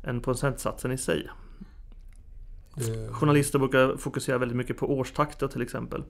än 0.04 0.20
procentsatsen 0.20 0.92
i 0.92 0.98
sig. 0.98 1.28
Det... 2.74 3.08
Journalister 3.12 3.58
brukar 3.58 3.96
fokusera 3.96 4.38
väldigt 4.38 4.56
mycket 4.56 4.76
på 4.76 4.98
årstakter 4.98 5.48
till 5.48 5.62
exempel. 5.62 6.02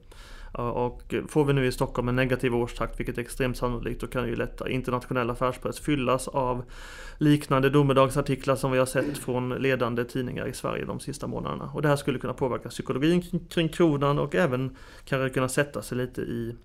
Och 0.53 1.15
får 1.29 1.45
vi 1.45 1.53
nu 1.53 1.67
i 1.67 1.73
Stockholm 1.73 2.09
en 2.09 2.17
negativ 2.17 2.55
årstakt, 2.55 3.01
vilket 3.01 3.19
är 3.19 3.23
extremt 3.23 3.57
sannolikt, 3.57 4.01
då 4.01 4.07
kan 4.07 4.29
ju 4.29 4.37
lätt 4.37 4.63
internationell 4.69 5.31
affärspress 5.31 5.81
fyllas 5.81 6.29
av 6.29 6.65
liknande 7.19 7.71
domedagsartiklar 7.71 8.57
som 8.57 8.73
vi 8.73 8.79
har 8.79 8.87
sett 8.87 9.19
från 9.19 9.49
ledande 9.49 10.05
tidningar 10.05 10.47
i 10.47 10.53
Sverige 10.53 10.85
de 10.85 11.01
sista 11.01 11.27
månaderna. 11.27 11.71
Och 11.75 11.83
det 11.83 11.89
här 11.89 11.97
skulle 11.97 12.19
kunna 12.19 12.35
påverka 12.35 12.69
psykologin 12.69 13.23
kring 13.51 13.69
kronan 13.69 14.19
och 14.19 14.35
även 14.35 14.77
kan 15.05 15.31
kunna 15.31 15.49
sätta 15.49 15.83
sig 15.83 15.99
lite 15.99 16.21
i 16.21 16.57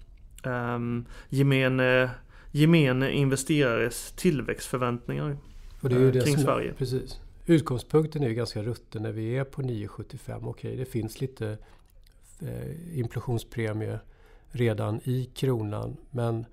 um, 0.44 1.06
gemene, 1.30 2.10
gemene 2.52 3.12
investerares 3.12 4.12
tillväxtförväntningar 4.12 5.38
och 5.82 5.90
det 5.90 5.96
är 5.96 6.00
ju 6.00 6.12
det 6.12 6.22
kring 6.22 6.34
som, 6.34 6.44
Sverige. 6.44 6.74
Precis. 6.74 7.20
Utgångspunkten 7.46 8.24
är 8.24 8.28
ju 8.28 8.34
ganska 8.34 8.64
rutten 8.64 9.04
när 9.04 9.12
vi 9.12 9.38
är 9.38 9.44
på 9.44 9.62
9,75. 9.62 10.50
Okej, 10.50 10.76
det 10.76 10.86
finns 10.86 11.22
lite 11.22 11.58
eh, 12.42 13.00
inflationspremie 13.00 14.00
redan 14.50 15.02
i 15.04 15.30
kronan. 15.34 15.98
Men 16.12 16.46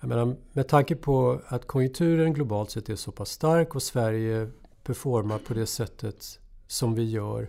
jag 0.00 0.08
menar, 0.08 0.36
med 0.52 0.68
tanke 0.68 0.96
på 0.96 1.40
att 1.46 1.66
konjunkturen 1.66 2.32
globalt 2.32 2.70
sett 2.70 2.88
är 2.88 2.96
så 2.96 3.12
pass 3.12 3.30
stark 3.30 3.74
och 3.74 3.82
Sverige 3.82 4.50
performar 4.82 5.38
på 5.38 5.54
det 5.54 5.66
sättet 5.66 6.40
som 6.66 6.94
vi 6.94 7.10
gör 7.10 7.48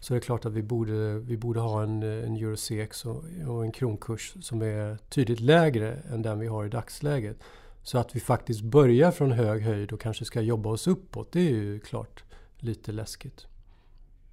så 0.00 0.14
det 0.14 0.18
är 0.18 0.20
klart 0.20 0.44
att 0.44 0.52
vi 0.52 0.62
borde, 0.62 1.18
vi 1.18 1.36
borde 1.36 1.60
ha 1.60 1.82
en, 1.82 2.02
en 2.02 2.36
eurosex 2.36 3.06
och, 3.06 3.24
och 3.48 3.64
en 3.64 3.72
kronkurs 3.72 4.34
som 4.40 4.62
är 4.62 4.98
tydligt 5.08 5.40
lägre 5.40 5.94
än 5.94 6.22
den 6.22 6.38
vi 6.38 6.46
har 6.46 6.64
i 6.64 6.68
dagsläget. 6.68 7.36
Så 7.82 7.98
att 7.98 8.16
vi 8.16 8.20
faktiskt 8.20 8.60
börjar 8.60 9.10
från 9.10 9.32
hög 9.32 9.62
höjd 9.62 9.92
och 9.92 10.00
kanske 10.00 10.24
ska 10.24 10.40
jobba 10.40 10.70
oss 10.70 10.86
uppåt, 10.86 11.32
det 11.32 11.40
är 11.40 11.50
ju 11.50 11.80
klart 11.80 12.24
lite 12.56 12.92
läskigt. 12.92 13.46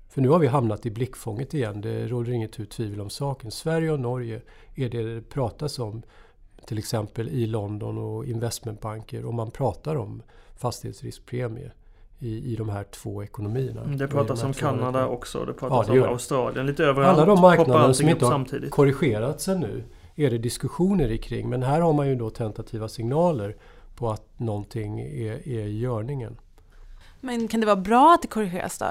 För 0.10 0.22
nu 0.22 0.30
har 0.30 0.40
vi 0.40 0.48
hamnat 0.48 0.86
i 0.86 0.92
blickfånget 0.92 1.54
igen, 1.54 1.82
det 1.82 2.08
råder 2.08 2.32
inget 2.32 2.70
tvivel 2.70 3.02
om 3.02 3.10
saken. 3.10 3.52
Sverige 3.52 3.92
och 3.92 4.00
Norge 4.00 4.42
är 4.76 4.90
det 4.90 5.16
det 5.16 5.22
pratas 5.22 5.80
om 5.80 6.04
till 6.66 6.78
exempel 6.78 7.30
i 7.30 7.48
London 7.48 7.98
och 7.98 8.26
investmentbanker 8.26 9.26
och 9.26 9.34
man 9.34 9.52
pratar 9.52 9.96
om 9.96 10.22
fastighetsriskpremie 10.56 11.72
i, 12.20 12.54
i 12.54 12.56
de 12.56 12.70
här 12.70 12.84
två 12.84 13.24
ekonomierna. 13.24 13.82
Mm, 13.82 13.98
det 13.98 14.08
pratas 14.08 14.44
om 14.44 14.54
Kanada 14.54 15.08
också, 15.08 15.46
det 15.46 15.54
pratas 15.54 15.88
ja, 15.88 15.94
det 15.94 16.02
om 16.02 16.10
Australien, 16.10 16.66
lite 16.66 16.84
överallt. 16.86 17.18
Alla 17.18 17.26
de 17.26 17.42
marknader 17.42 17.94
som 17.94 18.10
inte 18.10 18.26
har 18.26 18.32
samtidigt. 18.32 18.72
korrigerats 18.72 19.48
ännu 19.48 19.84
är 20.16 20.30
det 20.30 20.38
diskussioner 20.38 21.18
kring. 21.18 21.50
Men 21.50 21.64
här 21.64 21.82
har 21.82 21.94
man 21.94 22.08
ju 22.08 22.16
då 22.16 22.30
tentativa 22.30 22.88
signaler 22.88 23.56
på 23.96 24.12
att 24.12 24.40
någonting 24.40 25.00
är, 25.00 25.48
är 25.48 25.66
i 25.66 25.80
görningen. 25.80 26.38
Men 27.22 27.48
kan 27.48 27.60
det 27.60 27.66
vara 27.66 27.76
bra 27.76 28.14
att 28.14 28.22
det 28.22 28.28
korrigeras 28.28 28.78
då? 28.78 28.86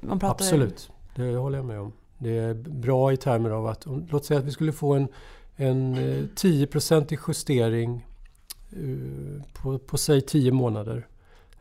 Man 0.00 0.18
pratar 0.18 0.44
Absolut, 0.44 0.90
det 1.14 1.36
håller 1.36 1.58
jag 1.58 1.64
med 1.64 1.80
om. 1.80 1.92
Det 2.18 2.38
är 2.38 2.54
bra 2.54 3.12
i 3.12 3.16
termer 3.16 3.50
av 3.50 3.66
att, 3.66 3.86
låt 4.10 4.24
säga 4.24 4.40
att 4.40 4.46
vi 4.46 4.50
skulle 4.50 4.72
få 4.72 4.94
en, 4.94 5.08
en 5.56 5.96
10-procentig 6.36 7.18
eh, 7.18 7.24
justering 7.28 8.06
eh, 8.70 9.42
på, 9.52 9.78
på 9.78 9.98
säg 9.98 10.20
10 10.20 10.52
månader. 10.52 11.06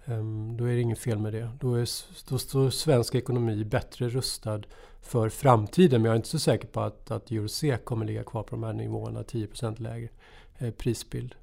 Ehm, 0.05 0.57
då 0.57 0.65
är 0.65 0.73
det 0.73 0.81
inget 0.81 0.99
fel 0.99 1.19
med 1.19 1.33
det. 1.33 1.49
Då, 1.59 1.75
är, 1.75 1.87
då 2.29 2.37
står 2.37 2.69
svensk 2.69 3.15
ekonomi 3.15 3.65
bättre 3.65 4.09
rustad 4.09 4.61
för 5.01 5.29
framtiden. 5.29 6.01
Men 6.01 6.09
jag 6.09 6.13
är 6.13 6.17
inte 6.17 6.29
så 6.29 6.39
säker 6.39 6.67
på 6.67 6.81
att, 6.81 7.11
att 7.11 7.31
EuroC 7.31 7.63
kommer 7.83 8.05
ligga 8.05 8.23
kvar 8.23 8.43
på 8.43 8.55
de 8.55 8.63
här 8.63 8.73
nivåerna, 8.73 9.23
10 9.23 9.47
lägre 9.77 10.09
eh, 10.57 10.71
prisbild. 10.71 11.35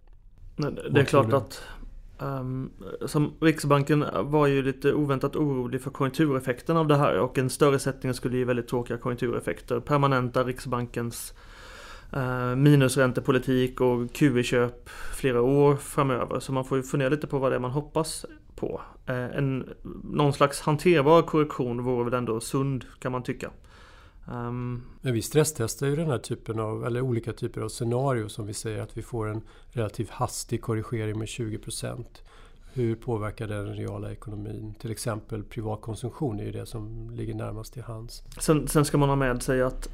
Det 0.90 1.00
är 1.00 1.04
klart 1.04 1.32
att 1.32 1.62
um, 2.18 2.72
som 3.06 3.34
Riksbanken 3.40 4.04
var 4.22 4.46
ju 4.46 4.62
lite 4.62 4.92
oväntat 4.92 5.36
orolig 5.36 5.82
för 5.82 5.90
konjunktureffekten 5.90 6.76
av 6.76 6.86
det 6.86 6.96
här 6.96 7.18
och 7.18 7.38
en 7.38 7.50
större 7.50 7.78
sättning 7.78 8.14
skulle 8.14 8.36
ge 8.36 8.44
väldigt 8.44 8.68
tråkiga 8.68 8.98
konjunktureffekter. 8.98 9.80
Permanenta 9.80 10.44
Riksbankens 10.44 11.34
uh, 12.16 12.56
minusräntepolitik 12.56 13.80
och 13.80 14.12
QE-köp 14.12 14.88
flera 14.88 15.42
år 15.42 15.76
framöver. 15.76 16.40
Så 16.40 16.52
man 16.52 16.64
får 16.64 16.76
ju 16.76 16.82
fundera 16.82 17.08
lite 17.08 17.26
på 17.26 17.38
vad 17.38 17.52
det 17.52 17.56
är 17.56 17.60
man 17.60 17.70
hoppas 17.70 18.26
på. 18.60 18.80
Uh, 19.10 19.14
en, 19.16 19.68
någon 20.04 20.32
slags 20.32 20.60
hanterbar 20.60 21.22
korrektion 21.22 21.82
vore 21.82 22.04
väl 22.04 22.14
ändå 22.14 22.40
sund 22.40 22.84
kan 22.98 23.12
man 23.12 23.22
tycka. 23.22 23.50
Um, 24.30 24.82
Men 25.00 25.12
vi 25.12 25.22
stresstestar 25.22 25.86
ju 25.86 25.96
den 25.96 26.10
här 26.10 26.18
typen 26.18 26.60
av, 26.60 26.86
eller 26.86 27.00
olika 27.00 27.32
typer 27.32 27.60
av 27.60 27.68
scenarier 27.68 28.28
som 28.28 28.46
vi 28.46 28.54
säger 28.54 28.82
att 28.82 28.96
vi 28.96 29.02
får 29.02 29.28
en 29.28 29.42
relativt 29.68 30.10
hastig 30.10 30.62
korrigering 30.62 31.18
med 31.18 31.26
20% 31.26 32.04
Hur 32.72 32.96
påverkar 32.96 33.48
den 33.48 33.74
reala 33.74 34.12
ekonomin? 34.12 34.74
Till 34.78 34.90
exempel 34.90 35.44
privat 35.44 35.80
konsumtion 35.80 36.40
är 36.40 36.44
ju 36.44 36.52
det 36.52 36.66
som 36.66 37.10
ligger 37.10 37.34
närmast 37.34 37.72
till 37.72 37.82
hands. 37.82 38.22
Sen, 38.40 38.68
sen 38.68 38.84
ska 38.84 38.98
man 38.98 39.08
ha 39.08 39.16
med 39.16 39.42
sig 39.42 39.62
att 39.62 39.88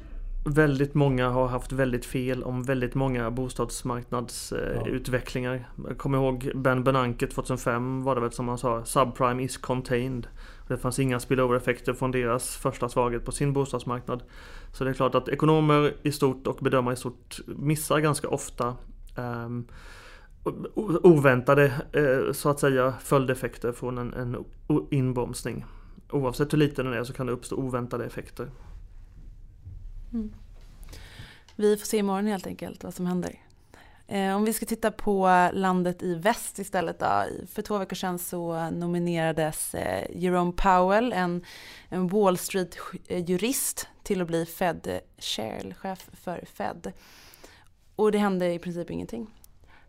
väldigt 0.45 0.93
många 0.93 1.29
har 1.29 1.47
haft 1.47 1.71
väldigt 1.71 2.05
fel 2.05 2.43
om 2.43 2.63
väldigt 2.63 2.95
många 2.95 3.31
bostadsmarknadsutvecklingar. 3.31 5.53
Ja. 5.53 5.59
Jag 5.87 5.97
kommer 5.97 6.17
ihåg 6.17 6.51
Ben 6.55 6.83
Bernanke 6.83 7.27
2005 7.27 8.03
var 8.03 8.15
det 8.15 8.21
väl 8.21 8.31
som 8.31 8.47
han 8.47 8.57
sa, 8.57 8.85
subprime 8.85 9.43
is 9.43 9.57
contained. 9.57 10.27
Det 10.67 10.77
fanns 10.77 10.99
inga 10.99 11.19
spillover-effekter 11.19 11.93
från 11.93 12.11
deras 12.11 12.57
första 12.57 12.89
svaghet 12.89 13.25
på 13.25 13.31
sin 13.31 13.53
bostadsmarknad. 13.53 14.23
Så 14.73 14.83
det 14.83 14.89
är 14.89 14.93
klart 14.93 15.15
att 15.15 15.29
ekonomer 15.29 15.93
i 16.03 16.11
stort 16.11 16.47
och 16.47 16.57
bedömare 16.61 16.93
i 16.93 16.97
stort 16.97 17.39
missar 17.45 17.99
ganska 17.99 18.29
ofta 18.29 18.75
um, 19.15 19.67
oväntade 21.03 21.65
eh, 21.91 22.33
så 22.33 22.49
att 22.49 22.59
säga 22.59 22.93
följdeffekter 23.01 23.71
från 23.71 23.97
en, 23.97 24.13
en 24.13 24.45
inbromsning. 24.91 25.65
Oavsett 26.11 26.53
hur 26.53 26.57
liten 26.57 26.85
den 26.85 26.93
är 26.93 27.03
så 27.03 27.13
kan 27.13 27.25
det 27.25 27.33
uppstå 27.33 27.55
oväntade 27.55 28.05
effekter. 28.05 28.49
Mm. 30.13 30.33
Vi 31.55 31.77
får 31.77 31.85
se 31.85 31.97
imorgon 31.97 32.27
helt 32.27 32.47
enkelt 32.47 32.83
vad 32.83 32.93
som 32.93 33.05
händer. 33.05 33.39
Eh, 34.07 34.35
om 34.35 34.45
vi 34.45 34.53
ska 34.53 34.65
titta 34.65 34.91
på 34.91 35.49
landet 35.53 36.03
i 36.03 36.15
väst 36.15 36.59
istället 36.59 36.99
då. 36.99 37.23
För 37.47 37.61
två 37.61 37.77
veckor 37.77 37.95
sedan 37.95 38.19
så 38.19 38.69
nominerades 38.69 39.75
eh, 39.75 40.07
Jerome 40.15 40.51
Powell, 40.51 41.13
en, 41.13 41.45
en 41.89 42.07
Wall 42.07 42.37
Street-jurist, 42.37 43.83
eh, 43.83 44.03
till 44.03 44.21
att 44.21 44.27
bli 44.27 44.45
Fed 44.45 44.99
Chair, 45.17 45.75
chef 45.79 46.09
för 46.13 46.45
Fed. 46.45 46.91
Och 47.95 48.11
det 48.11 48.17
hände 48.17 48.53
i 48.53 48.59
princip 48.59 48.91
ingenting. 48.91 49.27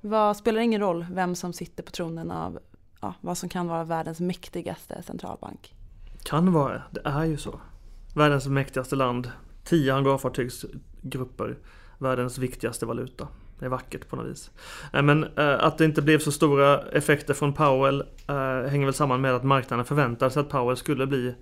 Vad 0.00 0.36
spelar 0.36 0.60
ingen 0.60 0.80
roll 0.80 1.06
vem 1.10 1.34
som 1.34 1.52
sitter 1.52 1.82
på 1.82 1.90
tronen 1.90 2.30
av 2.30 2.58
ja, 3.00 3.14
vad 3.20 3.38
som 3.38 3.48
kan 3.48 3.68
vara 3.68 3.84
världens 3.84 4.20
mäktigaste 4.20 5.02
centralbank? 5.02 5.74
Kan 6.22 6.52
vara, 6.52 6.82
det 6.90 7.00
är 7.04 7.24
ju 7.24 7.36
så. 7.36 7.60
Världens 8.14 8.46
mäktigaste 8.46 8.96
land, 8.96 9.30
tio 9.66 9.92
hangarfartygsgrupper, 9.92 11.56
världens 11.98 12.38
viktigaste 12.38 12.86
valuta. 12.86 13.28
Det 13.58 13.64
är 13.64 13.68
vackert 13.68 14.08
på 14.08 14.16
något 14.16 14.26
vis. 14.26 14.50
Eh, 14.92 15.02
men 15.02 15.24
eh, 15.24 15.64
att 15.64 15.78
det 15.78 15.84
inte 15.84 16.02
blev 16.02 16.18
så 16.18 16.32
stora 16.32 16.80
effekter 16.82 17.34
från 17.34 17.52
Powell 17.52 18.00
eh, 18.28 18.70
hänger 18.70 18.84
väl 18.84 18.94
samman 18.94 19.20
med 19.20 19.34
att 19.34 19.44
marknaden 19.44 19.84
förväntade 19.84 20.30
sig 20.30 20.40
att 20.40 20.48
Powell 20.48 20.76
skulle 20.76 21.06
bli 21.06 21.34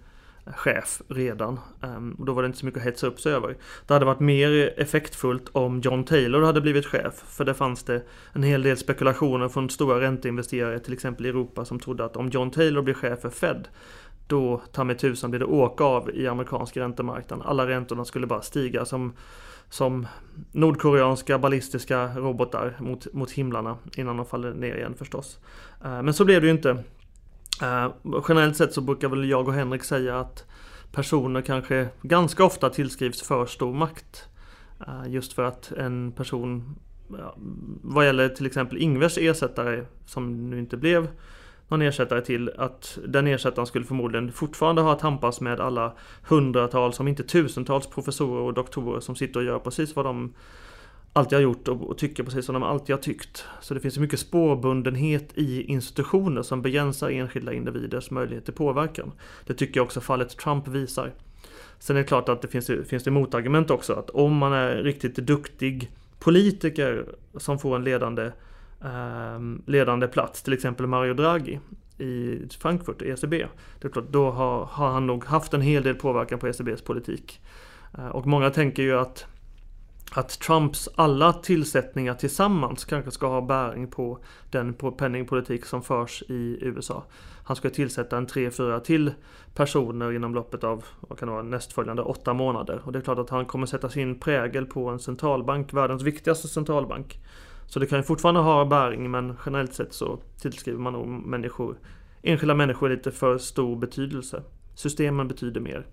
chef 0.46 1.02
redan. 1.08 1.60
Ehm, 1.82 2.14
och 2.18 2.26
då 2.26 2.32
var 2.32 2.42
det 2.42 2.46
inte 2.46 2.58
så 2.58 2.66
mycket 2.66 2.80
att 2.80 2.86
hetsa 2.86 3.06
upp 3.06 3.20
sig 3.20 3.32
över. 3.32 3.56
Det 3.86 3.94
hade 3.94 4.06
varit 4.06 4.20
mer 4.20 4.74
effektfullt 4.76 5.48
om 5.52 5.80
John 5.80 6.04
Taylor 6.04 6.42
hade 6.42 6.60
blivit 6.60 6.86
chef. 6.86 7.14
För 7.14 7.44
det 7.44 7.54
fanns 7.54 7.82
det 7.82 8.02
en 8.32 8.42
hel 8.42 8.62
del 8.62 8.76
spekulationer 8.76 9.48
från 9.48 9.70
stora 9.70 10.00
ränteinvesterare, 10.00 10.78
till 10.78 10.92
exempel 10.92 11.26
i 11.26 11.28
Europa, 11.28 11.64
som 11.64 11.80
trodde 11.80 12.04
att 12.04 12.16
om 12.16 12.28
John 12.28 12.50
Taylor 12.50 12.82
blir 12.82 12.94
chef 12.94 13.20
för 13.20 13.30
Fed, 13.30 13.68
då 14.26 14.62
ta 14.72 14.84
mig 14.84 14.96
tusan 14.96 15.30
blir 15.30 15.40
det 15.40 15.46
åka 15.46 15.84
av 15.84 16.10
i 16.10 16.26
amerikansk 16.26 16.76
räntemarknad. 16.76 17.42
Alla 17.44 17.66
räntorna 17.66 18.04
skulle 18.04 18.26
bara 18.26 18.42
stiga 18.42 18.84
som 18.84 19.12
som 19.68 20.06
nordkoreanska 20.52 21.38
ballistiska 21.38 22.06
robotar 22.16 22.76
mot, 22.80 23.12
mot 23.12 23.30
himlarna 23.30 23.76
innan 23.96 24.16
de 24.16 24.26
faller 24.26 24.54
ner 24.54 24.76
igen 24.76 24.94
förstås. 24.98 25.38
Eh, 25.84 26.02
men 26.02 26.14
så 26.14 26.24
blev 26.24 26.40
det 26.40 26.46
ju 26.46 26.52
inte. 26.52 26.70
Eh, 27.62 27.92
generellt 28.28 28.56
sett 28.56 28.72
så 28.72 28.80
brukar 28.80 29.08
väl 29.08 29.30
jag 29.30 29.48
och 29.48 29.54
Henrik 29.54 29.84
säga 29.84 30.20
att 30.20 30.44
personer 30.92 31.42
kanske 31.42 31.88
ganska 32.02 32.44
ofta 32.44 32.70
tillskrivs 32.70 33.22
för 33.22 33.46
stor 33.46 33.74
makt. 33.74 34.28
Eh, 34.86 35.12
just 35.12 35.32
för 35.32 35.42
att 35.42 35.72
en 35.72 36.12
person, 36.12 36.76
vad 37.82 38.06
gäller 38.06 38.28
till 38.28 38.46
exempel 38.46 38.78
Ingvers 38.78 39.18
ersättare 39.18 39.84
som 40.06 40.50
nu 40.50 40.58
inte 40.58 40.76
blev 40.76 41.08
någon 41.68 41.82
ersättare 41.82 42.20
till 42.20 42.50
att 42.58 42.98
den 43.06 43.26
ersättaren 43.26 43.66
skulle 43.66 43.84
förmodligen 43.84 44.32
fortfarande 44.32 44.82
ha 44.82 44.92
att 44.92 44.98
tampas 44.98 45.40
med 45.40 45.60
alla 45.60 45.92
hundratals, 46.28 47.00
om 47.00 47.08
inte 47.08 47.22
tusentals 47.22 47.86
professorer 47.86 48.42
och 48.42 48.54
doktorer 48.54 49.00
som 49.00 49.16
sitter 49.16 49.40
och 49.40 49.46
gör 49.46 49.58
precis 49.58 49.96
vad 49.96 50.04
de 50.04 50.32
alltid 51.12 51.36
har 51.36 51.42
gjort 51.42 51.68
och, 51.68 51.98
tycker 51.98 52.22
precis 52.22 52.46
som 52.46 52.52
de 52.52 52.62
alltid 52.62 52.94
har 52.94 53.02
tyckt. 53.02 53.44
Så 53.60 53.74
det 53.74 53.80
finns 53.80 53.98
mycket 53.98 54.20
spårbundenhet 54.20 55.30
i 55.34 55.62
institutioner 55.62 56.42
som 56.42 56.62
begränsar 56.62 57.10
enskilda 57.10 57.52
individers 57.52 58.10
möjlighet 58.10 58.44
till 58.44 58.54
påverkan. 58.54 59.12
Det 59.46 59.54
tycker 59.54 59.80
jag 59.80 59.84
också 59.84 60.00
fallet 60.00 60.36
Trump 60.38 60.68
visar. 60.68 61.12
Sen 61.78 61.96
är 61.96 62.00
det 62.00 62.06
klart 62.06 62.28
att 62.28 62.42
det 62.42 62.48
finns, 62.48 62.70
finns 62.88 63.04
det 63.04 63.10
motargument 63.10 63.70
också 63.70 63.92
att 63.92 64.10
om 64.10 64.36
man 64.36 64.52
är 64.52 64.76
riktigt 64.76 65.14
duktig 65.16 65.90
politiker 66.18 67.06
som 67.36 67.58
får 67.58 67.76
en 67.76 67.84
ledande 67.84 68.30
Ehm, 68.84 69.62
ledande 69.66 70.08
plats, 70.08 70.42
till 70.42 70.52
exempel 70.52 70.86
Mario 70.86 71.14
Draghi 71.14 71.60
i 71.98 72.38
Frankfurt, 72.60 73.02
ECB. 73.02 73.46
Det 73.80 73.88
är 73.88 73.92
klart, 73.92 74.08
då 74.10 74.30
har, 74.30 74.64
har 74.64 74.90
han 74.90 75.06
nog 75.06 75.24
haft 75.24 75.54
en 75.54 75.60
hel 75.60 75.82
del 75.82 75.94
påverkan 75.94 76.38
på 76.38 76.48
ECBs 76.48 76.82
politik. 76.82 77.40
Eh, 77.98 78.08
och 78.08 78.26
många 78.26 78.50
tänker 78.50 78.82
ju 78.82 78.98
att 78.98 79.26
att 80.16 80.28
Trumps 80.28 80.88
alla 80.94 81.32
tillsättningar 81.32 82.14
tillsammans 82.14 82.84
kanske 82.84 83.10
ska 83.10 83.26
ha 83.26 83.40
bäring 83.40 83.90
på 83.90 84.18
den 84.50 84.74
penningpolitik 84.74 85.64
som 85.64 85.82
förs 85.82 86.22
i 86.28 86.58
USA. 86.60 87.04
Han 87.44 87.56
ska 87.56 87.70
tillsätta 87.70 88.16
en 88.16 88.26
tre, 88.26 88.50
fyra 88.50 88.80
till 88.80 89.12
personer 89.54 90.12
inom 90.12 90.34
loppet 90.34 90.64
av 90.64 90.84
vad 91.00 91.18
kan 91.18 91.28
det 91.28 91.32
vara, 91.32 91.42
nästföljande 91.42 92.02
åtta 92.02 92.34
månader. 92.34 92.80
Och 92.84 92.92
det 92.92 92.98
är 92.98 93.02
klart 93.02 93.18
att 93.18 93.30
han 93.30 93.46
kommer 93.46 93.66
sätta 93.66 93.88
sin 93.88 94.20
prägel 94.20 94.66
på 94.66 94.88
en 94.88 94.98
centralbank, 94.98 95.72
världens 95.72 96.02
viktigaste 96.02 96.48
centralbank. 96.48 97.18
Så 97.74 97.80
det 97.80 97.86
kan 97.86 97.98
ju 97.98 98.02
fortfarande 98.02 98.40
ha 98.40 98.64
bäring 98.64 99.10
men 99.10 99.36
generellt 99.46 99.74
sett 99.74 99.92
så 99.92 100.18
tillskriver 100.38 100.78
man 100.78 100.92
nog 100.92 101.08
människor, 101.08 101.78
enskilda 102.22 102.54
människor 102.54 102.88
lite 102.88 103.10
för 103.10 103.38
stor 103.38 103.76
betydelse. 103.76 104.42
Systemen 104.74 105.28
betyder 105.28 105.60
mer. 105.60 105.86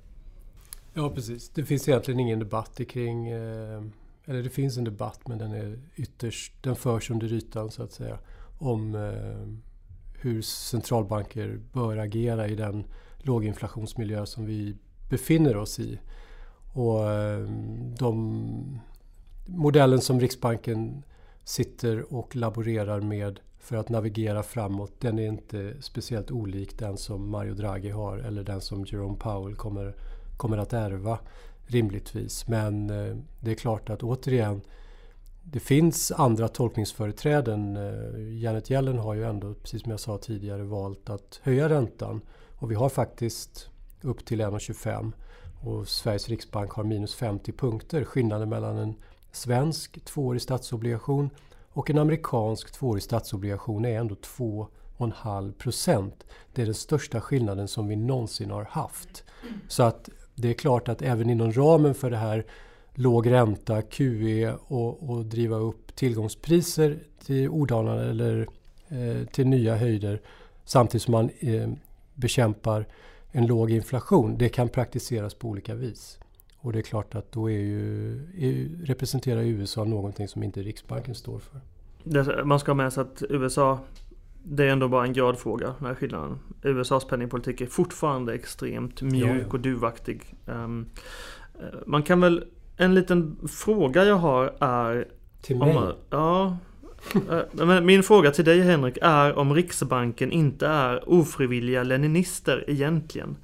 Ja 0.94 1.10
precis. 1.10 1.50
Det 1.50 1.63
finns 1.63 1.89
egentligen 1.89 2.20
ingen 2.20 2.39
debatt 2.39 2.82
kring 2.89 3.28
eh, 3.28 3.84
eller 4.26 4.44
det 4.44 4.50
finns 4.50 4.78
en 4.78 4.84
debatt 4.84 5.28
men 5.28 5.38
den 5.38 5.52
är 5.52 5.80
ytterst, 5.96 6.54
den 6.63 6.76
förs 6.76 7.12
under 7.12 7.34
ytan 7.34 7.72
så 7.72 7.84
att 7.84 7.91
säga. 7.91 8.17
Om 8.60 8.96
eh, 8.96 9.48
hur 10.22 10.41
centralbanker 10.41 11.60
bör 11.74 11.98
agera 11.98 12.48
i 12.48 12.56
den 12.56 12.84
låginflationsmiljö 13.17 14.26
som 14.26 14.46
vi 14.46 14.78
befinner 15.10 15.58
oss 15.58 15.80
i. 15.80 16.00
Och 16.74 17.12
eh, 17.12 17.48
de 18.00 18.82
modellen 19.46 20.02
som 20.02 20.20
Riksbanken 20.20 21.04
sitter 21.52 22.14
och 22.14 22.36
laborerar 22.36 23.02
med 23.02 23.40
för 23.60 23.76
att 23.76 23.90
navigera 23.90 24.44
framåt, 24.44 24.92
den 25.00 25.20
är 25.20 25.28
inte 25.28 25.74
speciellt 25.82 26.32
olik 26.32 26.80
den 26.80 26.98
som 26.98 27.30
Mario 27.30 27.54
Draghi 27.54 27.90
har 27.90 28.18
eller 28.18 28.44
den 28.44 28.62
som 28.62 28.86
Jerome 28.86 29.18
Powell 29.18 29.56
kommer, 29.56 29.96
kommer 30.38 30.58
att 30.58 30.74
ärva 30.74 31.20
rimligtvis. 31.66 32.48
Men 32.48 32.90
eh, 32.90 33.18
det 33.40 33.52
är 33.52 33.56
klart 33.56 33.90
att 33.90 34.04
återigen, 34.04 34.62
det 35.44 35.60
finns 35.60 36.12
andra 36.12 36.48
tolkningsföreträden. 36.48 37.78
Eh, 37.78 38.42
Janet 38.44 38.72
Yellen 38.72 38.98
har 38.98 39.14
ju 39.14 39.24
ändå, 39.24 39.54
precis 39.54 39.82
som 39.82 39.92
jag 39.92 40.00
sa 40.00 40.18
tidigare, 40.18 40.64
valt 40.64 41.10
att 41.10 41.40
höja 41.44 41.70
räntan. 41.70 42.22
Och 42.56 42.72
vi 42.72 42.76
har 42.76 42.90
faktiskt 42.90 43.70
upp 44.02 44.26
till 44.26 44.42
1,25 44.42 45.12
och 45.62 45.88
Sveriges 45.88 46.30
riksbank 46.30 46.72
har 46.72 46.84
minus 46.84 47.16
50 47.16 47.52
punkter. 47.52 48.04
Skillnaden 48.04 48.50
mellan 48.50 48.78
en 48.78 48.96
svensk 49.32 50.06
tvåårig 50.06 50.41
statsobligation 50.41 51.30
och 51.74 51.89
en 51.89 51.98
amerikansk 51.98 52.72
tvåårig 52.72 53.04
statsobligation 53.04 53.86
är 53.86 54.00
ändå 54.00 54.15
2,5 54.15 55.54
procent. 55.54 56.26
Det 56.54 56.62
är 56.62 56.65
den 56.65 56.76
största 56.76 57.22
skillnaden 57.22 57.67
som 57.67 57.88
vi 57.88 57.96
någonsin 57.96 58.52
har 58.52 58.63
haft. 58.63 59.24
Så 59.67 59.84
att 59.84 60.10
det 60.36 60.50
är 60.50 60.54
klart 60.54 60.89
att 60.89 61.02
även 61.02 61.30
inom 61.30 61.52
ramen 61.52 61.94
för 61.94 62.10
det 62.10 62.17
här 62.17 62.46
låg 62.94 63.32
ränta, 63.32 63.82
QE 63.82 64.54
och, 64.67 65.10
och 65.10 65.26
driva 65.26 65.56
upp 65.56 65.96
tillgångspriser 65.96 67.00
till 67.26 67.50
odanade 67.50 68.10
eller 68.10 68.48
eh, 68.88 69.28
till 69.28 69.48
nya 69.48 69.76
höjder 69.76 70.22
samtidigt 70.65 71.04
som 71.04 71.12
man 71.12 71.30
eh, 71.39 71.70
bekämpar 72.13 72.88
en 73.32 73.48
låg 73.48 73.72
inflation. 73.72 74.38
Det 74.38 74.50
kan 74.50 74.70
praktiseras 74.70 75.34
på 75.34 75.48
olika 75.48 75.76
vis. 75.76 76.20
Och 76.62 76.74
det 76.74 76.80
är 76.80 76.84
klart 76.84 77.15
att 77.15 77.32
då 77.32 77.50
är 77.50 77.60
ju, 77.60 78.13
är, 78.38 78.86
representerar 78.86 79.41
USA 79.41 79.84
någonting 79.84 80.28
som 80.28 80.43
inte 80.43 80.62
Riksbanken 80.62 81.15
står 81.15 81.39
för. 81.39 81.60
Det, 82.04 82.45
man 82.45 82.60
ska 82.60 82.71
ha 82.71 82.76
med 82.76 82.93
sig 82.93 83.02
att 83.02 83.24
USA 83.30 83.80
det 84.43 84.63
är 84.63 84.69
ändå 84.69 84.88
bara 84.88 85.06
en 85.06 85.13
gradfråga, 85.13 85.76
den 85.80 85.88
här 85.88 85.95
skillnaden. 85.95 86.39
USAs 86.62 87.06
penningpolitik 87.06 87.62
är 87.62 87.65
fortfarande 87.65 88.34
extremt 88.34 89.02
mjuk 89.02 89.26
ja, 89.26 89.36
ja. 89.36 89.45
och 89.50 89.60
duvaktig. 89.60 90.36
Um, 90.45 90.86
man 91.86 92.04
kan 92.04 92.21
väl 92.21 92.43
en 92.78 92.95
liten 92.95 93.47
fråga 93.47 94.06
jag 94.06 94.15
har 94.15 94.56
är... 94.60 95.08
Till 95.41 95.58
mig? 95.58 95.78
Om, 95.78 95.93
ja. 96.10 96.58
Eh, 97.13 97.82
min 97.82 98.04
fråga 98.04 98.32
till 98.32 98.45
dig 98.45 98.62
Henrik 98.62 98.97
är 99.02 99.38
om 99.38 99.54
Riksbanken 99.54 100.32
inte 100.32 100.67
är 100.67 101.10
ofrivilliga 101.10 101.84
leninister 101.84 102.65
egentligen. 102.67 103.38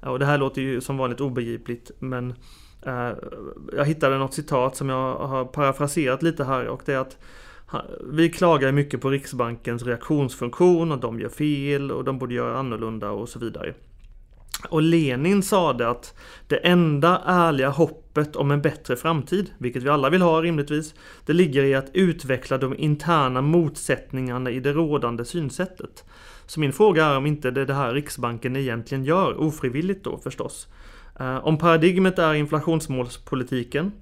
Och 0.00 0.18
det 0.18 0.26
här 0.26 0.38
låter 0.38 0.62
ju 0.62 0.80
som 0.80 0.96
vanligt 0.96 1.20
obegripligt 1.20 1.90
men 1.98 2.34
eh, 2.82 3.10
jag 3.72 3.84
hittade 3.84 4.18
något 4.18 4.34
citat 4.34 4.76
som 4.76 4.88
jag 4.88 5.16
har 5.16 5.44
parafraserat 5.44 6.22
lite 6.22 6.44
här 6.44 6.66
och 6.66 6.82
det 6.84 6.92
är 6.92 6.98
att 6.98 7.18
vi 8.12 8.28
klagar 8.28 8.72
mycket 8.72 9.00
på 9.00 9.10
Riksbankens 9.10 9.82
reaktionsfunktion 9.82 10.92
och 10.92 10.98
de 10.98 11.20
gör 11.20 11.28
fel 11.28 11.92
och 11.92 12.04
de 12.04 12.18
borde 12.18 12.34
göra 12.34 12.58
annorlunda 12.58 13.10
och 13.10 13.28
så 13.28 13.38
vidare. 13.38 13.74
Och 14.68 14.82
Lenin 14.82 15.42
sade 15.42 15.88
att 15.88 16.14
det 16.46 16.56
enda 16.56 17.22
ärliga 17.26 17.68
hoppet 17.68 18.36
om 18.36 18.50
en 18.50 18.62
bättre 18.62 18.96
framtid, 18.96 19.50
vilket 19.58 19.82
vi 19.82 19.88
alla 19.88 20.10
vill 20.10 20.22
ha 20.22 20.42
rimligtvis, 20.42 20.94
det 21.26 21.32
ligger 21.32 21.62
i 21.62 21.74
att 21.74 21.90
utveckla 21.94 22.58
de 22.58 22.76
interna 22.78 23.42
motsättningarna 23.42 24.50
i 24.50 24.60
det 24.60 24.72
rådande 24.72 25.24
synsättet. 25.24 26.04
Så 26.50 26.60
min 26.60 26.72
fråga 26.72 27.06
är 27.06 27.16
om 27.16 27.26
inte 27.26 27.50
det 27.50 27.60
är 27.60 27.66
det 27.66 27.74
här 27.74 27.94
Riksbanken 27.94 28.56
egentligen 28.56 29.04
gör, 29.04 29.40
ofrivilligt 29.40 30.04
då 30.04 30.18
förstås. 30.18 30.68
Eh, 31.20 31.46
om 31.46 31.58
paradigmet 31.58 32.18
är 32.18 32.34
inflationsmålspolitiken 32.34 33.92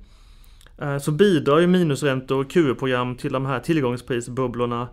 eh, 0.79 0.99
så 0.99 1.13
bidrar 1.13 1.59
ju 1.59 1.67
minusräntor 1.67 2.41
och 2.41 2.51
QE-program 2.51 3.17
till 3.17 3.33
de 3.33 3.47
här 3.47 3.61
tillgångsprisbubblorna 3.61 4.89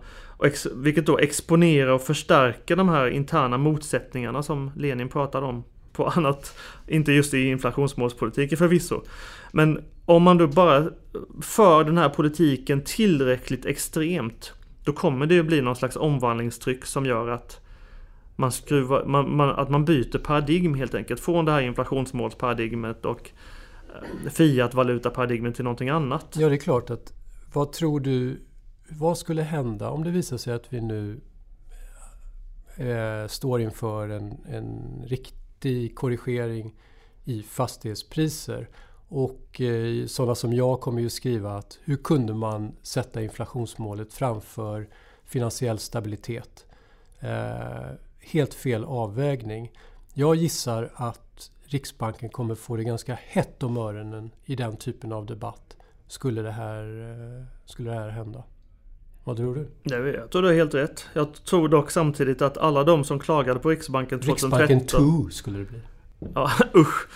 vilket 0.74 1.06
då 1.06 1.18
exponerar 1.18 1.90
och 1.90 2.02
förstärker 2.02 2.76
de 2.76 2.88
här 2.88 3.08
interna 3.08 3.58
motsättningarna 3.58 4.42
som 4.42 4.70
Lenin 4.76 5.08
pratade 5.08 5.46
om 5.46 5.64
på 5.92 6.06
annat, 6.16 6.58
inte 6.86 7.12
just 7.12 7.34
i 7.34 7.48
inflationsmålspolitiken 7.48 8.58
förvisso. 8.58 9.02
Men 9.52 9.84
om 10.04 10.22
man 10.22 10.38
då 10.38 10.46
bara 10.46 10.90
för 11.42 11.84
den 11.84 11.98
här 11.98 12.08
politiken 12.08 12.82
tillräckligt 12.84 13.66
extremt 13.66 14.52
då 14.86 14.92
kommer 14.92 15.26
det 15.26 15.34
ju 15.34 15.42
bli 15.42 15.60
någon 15.60 15.76
slags 15.76 15.96
omvandlingstryck 15.96 16.84
som 16.84 17.06
gör 17.06 17.28
att 17.28 17.60
man, 18.36 18.52
skruvar, 18.52 19.04
man, 19.04 19.36
man, 19.36 19.50
att 19.50 19.70
man 19.70 19.84
byter 19.84 20.18
paradigm 20.18 20.74
helt 20.74 20.94
enkelt. 20.94 21.20
Från 21.20 21.44
det 21.44 21.52
här 21.52 21.60
inflationsmålsparadigmet 21.60 23.04
och 23.04 23.30
eh, 23.88 24.30
Fiat-valutaparadigmet 24.30 25.54
till 25.54 25.64
någonting 25.64 25.88
annat. 25.88 26.36
Ja, 26.38 26.48
det 26.48 26.54
är 26.54 26.58
klart 26.58 26.90
att 26.90 27.12
vad 27.52 27.72
tror 27.72 28.00
du 28.00 28.40
vad 28.88 29.18
skulle 29.18 29.42
hända 29.42 29.90
om 29.90 30.04
det 30.04 30.10
visar 30.10 30.36
sig 30.36 30.54
att 30.54 30.72
vi 30.72 30.80
nu 30.80 31.20
eh, 32.76 33.28
står 33.28 33.60
inför 33.60 34.08
en, 34.08 34.36
en 34.48 35.02
riktig 35.06 35.94
korrigering 35.96 36.74
i 37.24 37.42
fastighetspriser? 37.42 38.68
Och 39.08 39.60
eh, 39.60 40.06
sådana 40.06 40.34
som 40.34 40.52
jag 40.52 40.80
kommer 40.80 41.00
ju 41.00 41.10
skriva 41.10 41.56
att 41.56 41.78
hur 41.84 41.96
kunde 41.96 42.34
man 42.34 42.72
sätta 42.82 43.22
inflationsmålet 43.22 44.12
framför 44.12 44.88
finansiell 45.24 45.78
stabilitet? 45.78 46.66
Eh, 47.20 47.90
helt 48.18 48.54
fel 48.54 48.84
avvägning. 48.84 49.72
Jag 50.14 50.34
gissar 50.34 50.90
att 50.94 51.50
Riksbanken 51.64 52.28
kommer 52.28 52.54
få 52.54 52.76
det 52.76 52.84
ganska 52.84 53.18
hett 53.22 53.62
om 53.62 53.76
öronen 53.76 54.30
i 54.44 54.56
den 54.56 54.76
typen 54.76 55.12
av 55.12 55.26
debatt 55.26 55.76
skulle 56.08 56.42
det 56.42 56.50
här, 56.50 56.82
eh, 57.00 57.44
skulle 57.64 57.90
det 57.90 57.96
här 57.96 58.08
hända. 58.08 58.42
Vad 59.24 59.36
tror 59.36 59.54
du? 59.54 59.68
Jag 59.82 60.30
tror 60.30 60.42
du 60.42 60.48
har 60.48 60.54
helt 60.54 60.74
rätt. 60.74 61.06
Jag 61.12 61.44
tror 61.44 61.68
dock 61.68 61.90
samtidigt 61.90 62.42
att 62.42 62.58
alla 62.58 62.84
de 62.84 63.04
som 63.04 63.18
klagade 63.18 63.60
på 63.60 63.70
Riksbanken 63.70 64.20
2013... 64.20 64.68
Riksbanken 64.68 65.22
2 65.22 65.30
skulle 65.30 65.58
det 65.58 65.64
bli. 65.64 65.80
Ja, 66.18 66.50
usch. 66.74 67.08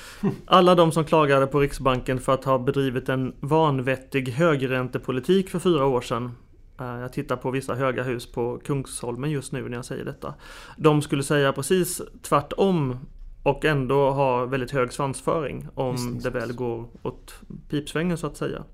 Alla 0.46 0.74
de 0.74 0.92
som 0.92 1.04
klagade 1.04 1.46
på 1.46 1.60
Riksbanken 1.60 2.18
för 2.18 2.34
att 2.34 2.44
ha 2.44 2.58
bedrivit 2.58 3.08
en 3.08 3.34
vanvettig 3.40 4.28
högräntepolitik 4.28 5.50
för 5.50 5.58
fyra 5.58 5.86
år 5.86 6.00
sedan. 6.00 6.32
Eh, 6.80 7.00
jag 7.00 7.12
tittar 7.12 7.36
på 7.36 7.50
vissa 7.50 7.74
höga 7.74 8.02
hus 8.02 8.32
på 8.32 8.60
Kungsholmen 8.64 9.30
just 9.30 9.52
nu 9.52 9.68
när 9.68 9.76
jag 9.76 9.84
säger 9.84 10.04
detta. 10.04 10.34
De 10.76 11.02
skulle 11.02 11.22
säga 11.22 11.52
precis 11.52 12.02
tvärtom 12.22 12.96
och 13.42 13.64
ändå 13.64 14.10
ha 14.10 14.44
väldigt 14.44 14.70
hög 14.70 14.92
svansföring 14.92 15.68
om 15.74 16.20
det 16.22 16.30
väl 16.30 16.52
går 16.52 16.88
åt 17.02 17.34
pipsvängen 17.68 18.18
så 18.18 18.26
att 18.26 18.36
säga. 18.36 18.64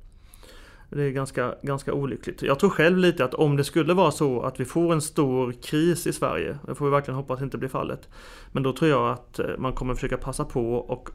Det 0.90 1.02
är 1.02 1.10
ganska, 1.10 1.54
ganska 1.62 1.92
olyckligt. 1.92 2.42
Jag 2.42 2.58
tror 2.58 2.70
själv 2.70 2.98
lite 2.98 3.24
att 3.24 3.34
om 3.34 3.56
det 3.56 3.64
skulle 3.64 3.94
vara 3.94 4.10
så 4.10 4.42
att 4.42 4.60
vi 4.60 4.64
får 4.64 4.92
en 4.92 5.02
stor 5.02 5.52
kris 5.52 6.06
i 6.06 6.12
Sverige, 6.12 6.58
det 6.66 6.74
får 6.74 6.84
vi 6.84 6.90
verkligen 6.90 7.16
hoppas 7.16 7.42
inte 7.42 7.58
blir 7.58 7.68
fallet. 7.68 8.08
Men 8.52 8.62
då 8.62 8.72
tror 8.72 8.90
jag 8.90 9.12
att 9.12 9.38
eh, 9.38 9.46
man 9.58 9.72
kommer 9.72 9.94
försöka 9.94 10.16
passa 10.16 10.44
på 10.44 10.74
och 10.74 11.08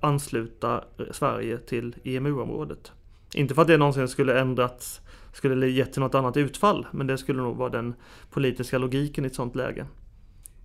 ansluta 0.00 0.84
eh, 0.98 1.04
Sverige 1.10 1.58
till 1.58 1.96
EMU-området. 2.04 2.92
Inte 3.34 3.54
för 3.54 3.62
att 3.62 3.68
det 3.68 3.76
någonsin 3.76 4.08
skulle 4.08 4.40
ändrats, 4.40 5.00
skulle 5.32 5.68
gett 5.68 5.92
till 5.92 6.02
något 6.02 6.14
annat 6.14 6.36
utfall, 6.36 6.86
men 6.90 7.06
det 7.06 7.18
skulle 7.18 7.42
nog 7.42 7.56
vara 7.56 7.70
den 7.70 7.94
politiska 8.30 8.78
logiken 8.78 9.24
i 9.24 9.26
ett 9.26 9.34
sånt 9.34 9.54
läge. 9.54 9.86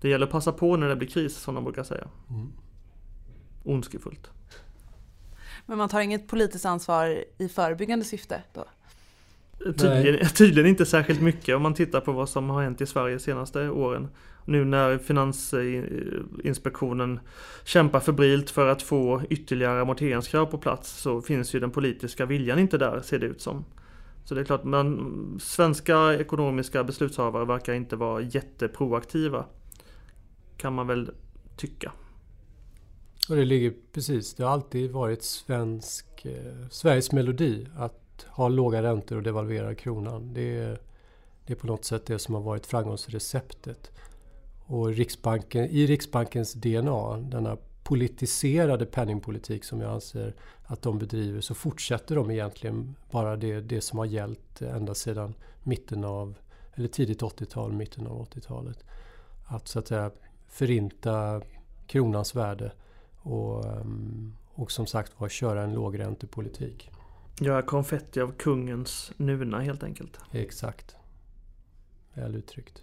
Det 0.00 0.08
gäller 0.08 0.26
att 0.26 0.32
passa 0.32 0.52
på 0.52 0.76
när 0.76 0.88
det 0.88 0.96
blir 0.96 1.08
kris, 1.08 1.36
som 1.36 1.54
de 1.54 1.64
brukar 1.64 1.82
säga. 1.82 2.08
Mm. 2.30 2.52
Ondskefullt. 3.64 4.30
Men 5.66 5.78
man 5.78 5.88
tar 5.88 6.00
inget 6.00 6.28
politiskt 6.28 6.66
ansvar 6.66 7.24
i 7.38 7.48
förebyggande 7.48 8.04
syfte 8.04 8.42
då? 8.54 8.64
Tydligen, 9.58 10.28
tydligen, 10.28 10.70
inte 10.70 10.86
särskilt 10.86 11.20
mycket 11.20 11.56
om 11.56 11.62
man 11.62 11.74
tittar 11.74 12.00
på 12.00 12.12
vad 12.12 12.28
som 12.28 12.50
har 12.50 12.62
hänt 12.62 12.80
i 12.80 12.86
Sverige 12.86 13.14
de 13.14 13.20
senaste 13.20 13.68
åren. 13.68 14.08
Nu 14.44 14.64
när 14.64 14.98
Finansinspektionen 14.98 17.20
kämpar 17.64 18.00
febrilt 18.00 18.50
för 18.50 18.66
att 18.66 18.82
få 18.82 19.22
ytterligare 19.30 19.80
amorteringskrav 19.80 20.46
på 20.46 20.58
plats 20.58 20.90
så 20.90 21.22
finns 21.22 21.54
ju 21.54 21.60
den 21.60 21.70
politiska 21.70 22.26
viljan 22.26 22.58
inte 22.58 22.78
där 22.78 23.00
ser 23.00 23.18
det 23.18 23.26
ut 23.26 23.40
som. 23.40 23.64
Så 24.24 24.34
det 24.34 24.40
är 24.40 24.44
klart, 24.44 24.64
men 24.64 25.38
svenska 25.40 26.14
ekonomiska 26.14 26.84
beslutshavare 26.84 27.44
verkar 27.44 27.74
inte 27.74 27.96
vara 27.96 28.20
jätteproaktiva. 28.20 29.44
Kan 30.56 30.72
man 30.72 30.86
väl 30.86 31.10
tycka. 31.56 31.92
Och 33.28 33.36
det 33.36 33.44
ligger 33.44 33.74
precis, 33.92 34.34
det 34.34 34.44
har 34.44 34.50
alltid 34.50 34.90
varit 34.90 35.22
svensk, 35.22 36.24
eh, 36.24 36.68
Sveriges 36.70 37.12
melodi 37.12 37.66
att 37.76 38.26
ha 38.28 38.48
låga 38.48 38.82
räntor 38.82 39.16
och 39.16 39.22
devalvera 39.22 39.74
kronan. 39.74 40.34
Det 40.34 40.58
är, 40.58 40.80
det 41.46 41.52
är 41.52 41.56
på 41.56 41.66
något 41.66 41.84
sätt 41.84 42.06
det 42.06 42.18
som 42.18 42.34
har 42.34 42.42
varit 42.42 42.66
framgångsreceptet. 42.66 43.90
Och 44.66 44.88
Riksbanken, 44.88 45.64
i 45.64 45.86
Riksbankens 45.86 46.52
DNA, 46.52 47.16
denna 47.16 47.56
politiserade 47.82 48.86
penningpolitik 48.86 49.64
som 49.64 49.80
jag 49.80 49.90
anser 49.90 50.34
att 50.64 50.82
de 50.82 50.98
bedriver, 50.98 51.40
så 51.40 51.54
fortsätter 51.54 52.16
de 52.16 52.30
egentligen 52.30 52.96
bara 53.10 53.36
det, 53.36 53.60
det 53.60 53.80
som 53.80 53.98
har 53.98 54.06
gällt 54.06 54.62
ända 54.62 54.94
sedan 54.94 55.34
mitten 55.62 56.04
av, 56.04 56.34
eller 56.74 56.88
tidigt 56.88 57.22
80-tal, 57.22 57.72
mitten 57.72 58.06
av 58.06 58.28
80-talet. 58.28 58.84
Att 59.44 59.68
så 59.68 59.78
att 59.78 59.88
säga 59.88 60.10
förinta 60.48 61.42
kronans 61.86 62.34
värde 62.34 62.72
och, 63.26 63.64
ehm, 63.64 64.36
och 64.54 64.72
som 64.72 64.86
sagt 64.86 65.20
var 65.20 65.28
köra 65.28 65.62
en 65.62 65.72
lågräntepolitik. 65.74 66.90
Göra 67.40 67.62
konfetti 67.62 68.20
av 68.20 68.32
kungens 68.32 69.12
nuna 69.16 69.60
helt 69.60 69.82
enkelt. 69.82 70.18
Exakt. 70.32 70.96
Väl 72.14 72.34
uttryckt. 72.34 72.82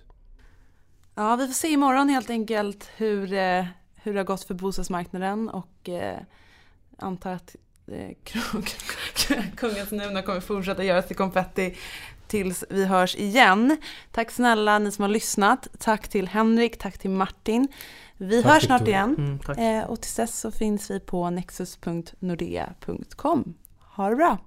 Ja, 1.15 1.35
vi 1.35 1.47
får 1.47 1.53
se 1.53 1.67
imorgon 1.67 2.09
helt 2.09 2.29
enkelt 2.29 2.89
hur, 2.95 3.33
eh, 3.33 3.65
hur 3.95 4.13
det 4.13 4.19
har 4.19 4.25
gått 4.25 4.43
för 4.43 4.53
bostadsmarknaden 4.53 5.49
och 5.49 5.89
eh, 5.89 6.19
antar 6.97 7.31
att 7.31 7.55
eh, 7.87 8.17
Kungens 9.55 9.91
Nuna 9.91 10.21
kommer 10.21 10.39
fortsätta 10.39 10.83
göras 10.83 11.07
till 11.07 11.15
konfetti 11.15 11.75
tills 12.27 12.63
vi 12.69 12.85
hörs 12.85 13.15
igen. 13.15 13.77
Tack 14.11 14.31
snälla 14.31 14.79
ni 14.79 14.91
som 14.91 15.01
har 15.01 15.09
lyssnat. 15.09 15.67
Tack 15.79 16.07
till 16.07 16.27
Henrik, 16.27 16.77
tack 16.77 16.97
till 16.97 17.09
Martin. 17.09 17.67
Vi 18.23 18.43
tack, 18.43 18.53
hörs 18.53 18.63
snart 18.63 18.87
igen. 18.87 19.39
Mm, 19.57 19.79
eh, 19.79 19.85
och 19.89 20.01
tills 20.01 20.15
dess 20.15 20.39
så 20.39 20.51
finns 20.51 20.91
vi 20.91 20.99
på 20.99 21.29
nexus.nordea.com. 21.29 23.53
Ha 23.95 24.09
det 24.09 24.15
bra! 24.15 24.37